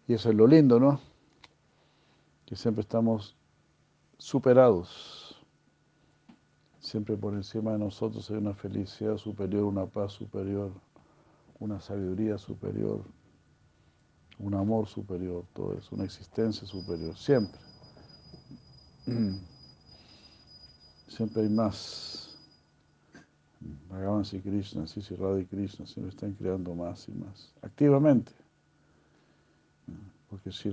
Y 0.07 0.15
eso 0.15 0.31
es 0.31 0.35
lo 0.35 0.47
lindo, 0.47 0.81
¿no? 0.81 1.01
Que 2.45 2.57
siempre 2.57 2.81
estamos 2.81 3.37
superados. 4.19 5.41
Siempre 6.81 7.17
por 7.17 7.35
encima 7.35 7.73
de 7.73 7.79
nosotros 7.79 8.29
hay 8.31 8.39
una 8.39 8.55
felicidad 8.55 9.19
superior, 9.19 9.65
una 9.65 9.87
paz 9.87 10.13
superior, 10.13 10.73
una 11.61 11.79
sabiduría 11.79 12.39
superior, 12.39 13.05
un 14.39 14.55
amor 14.55 14.89
superior, 14.89 15.45
todo 15.53 15.75
eso, 15.79 15.95
una 15.95 16.05
existencia 16.05 16.67
superior, 16.67 17.17
siempre. 17.17 17.70
Siempre 21.09 21.43
hay 21.43 21.49
más. 21.49 22.39
Bhagavan 23.91 24.25
y 24.33 24.41
Krishna, 24.41 24.87
Sisi 24.87 25.15
Radha 25.17 25.41
y 25.41 25.47
Krishna 25.47 25.87
siempre 25.87 26.11
están 26.11 26.33
creando 26.33 26.75
más 26.75 27.09
y 27.09 27.13
más, 27.13 27.53
activamente. 27.61 28.33
Porque 30.31 30.51
si 30.53 30.71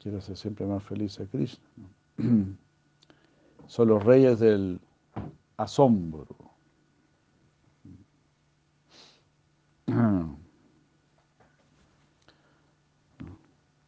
quiere 0.00 0.18
hacer 0.18 0.36
siempre 0.36 0.66
más 0.66 0.82
feliz 0.82 1.20
a 1.20 1.26
Krishna. 1.26 1.66
Son 3.66 3.88
los 3.88 4.02
reyes 4.02 4.38
del 4.38 4.80
asombro. 5.56 6.26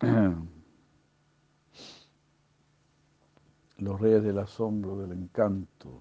los 3.89 3.99
reyes 4.03 4.23
del 4.23 4.39
asombro, 4.39 4.99
del 4.99 5.13
encanto, 5.13 5.99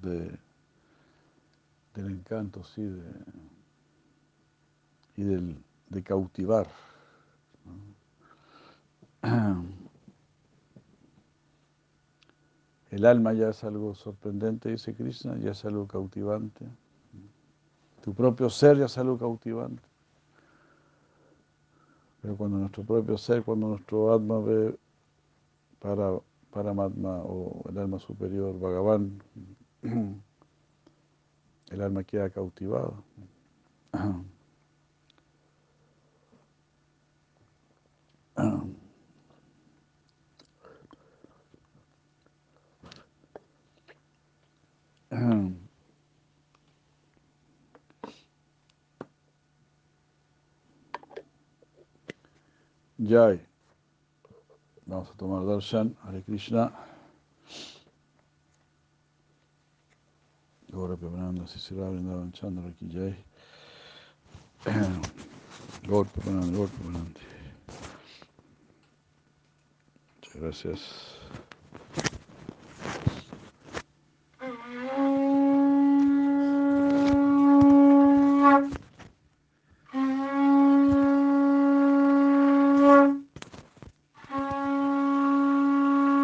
de, 0.00 0.34
del 1.94 2.10
encanto, 2.10 2.64
sí, 2.64 2.82
de, 2.82 3.02
y 5.16 5.24
del, 5.24 5.62
de 5.90 6.02
cautivar. 6.02 6.66
El 12.90 13.06
alma 13.06 13.32
ya 13.32 13.48
es 13.50 13.62
algo 13.64 13.94
sorprendente, 13.94 14.70
dice 14.70 14.94
Krishna, 14.94 15.36
ya 15.38 15.52
es 15.52 15.64
algo 15.64 15.86
cautivante. 15.86 16.66
Tu 18.02 18.12
propio 18.12 18.50
ser 18.50 18.76
ya 18.78 18.84
es 18.86 18.98
algo 18.98 19.16
cautivante. 19.16 19.82
Pero 22.20 22.36
cuando 22.36 22.58
nuestro 22.58 22.82
propio 22.84 23.16
ser, 23.16 23.42
cuando 23.44 23.68
nuestro 23.68 24.12
alma 24.12 24.40
ve 24.40 24.76
para 25.78 26.18
Paramatma 26.52 27.22
o 27.24 27.64
el 27.68 27.78
alma 27.78 27.98
superior, 27.98 28.58
Bhagavan, 28.60 29.22
el 31.70 31.80
alma 31.82 32.04
queda 32.04 32.30
cautivada. 32.30 32.92
Jai. 52.98 53.41
Tomar 55.22 55.46
darshan, 55.46 55.94
Hare 56.04 56.20
Krishna. 56.22 56.72
Gaura 60.72 60.96
Pemananda, 60.96 61.46
Sisira 61.46 61.86
Vrindavan 61.92 62.32
Chandra 62.32 62.72
Ki 62.76 62.88
Jai. 62.88 63.14
Gaur 65.86 66.06
Pemananda, 66.06 66.56
Gaur 66.56 66.66
Pemananda. 66.66 67.20
Muchas 70.16 70.40
gracias. 70.40 70.80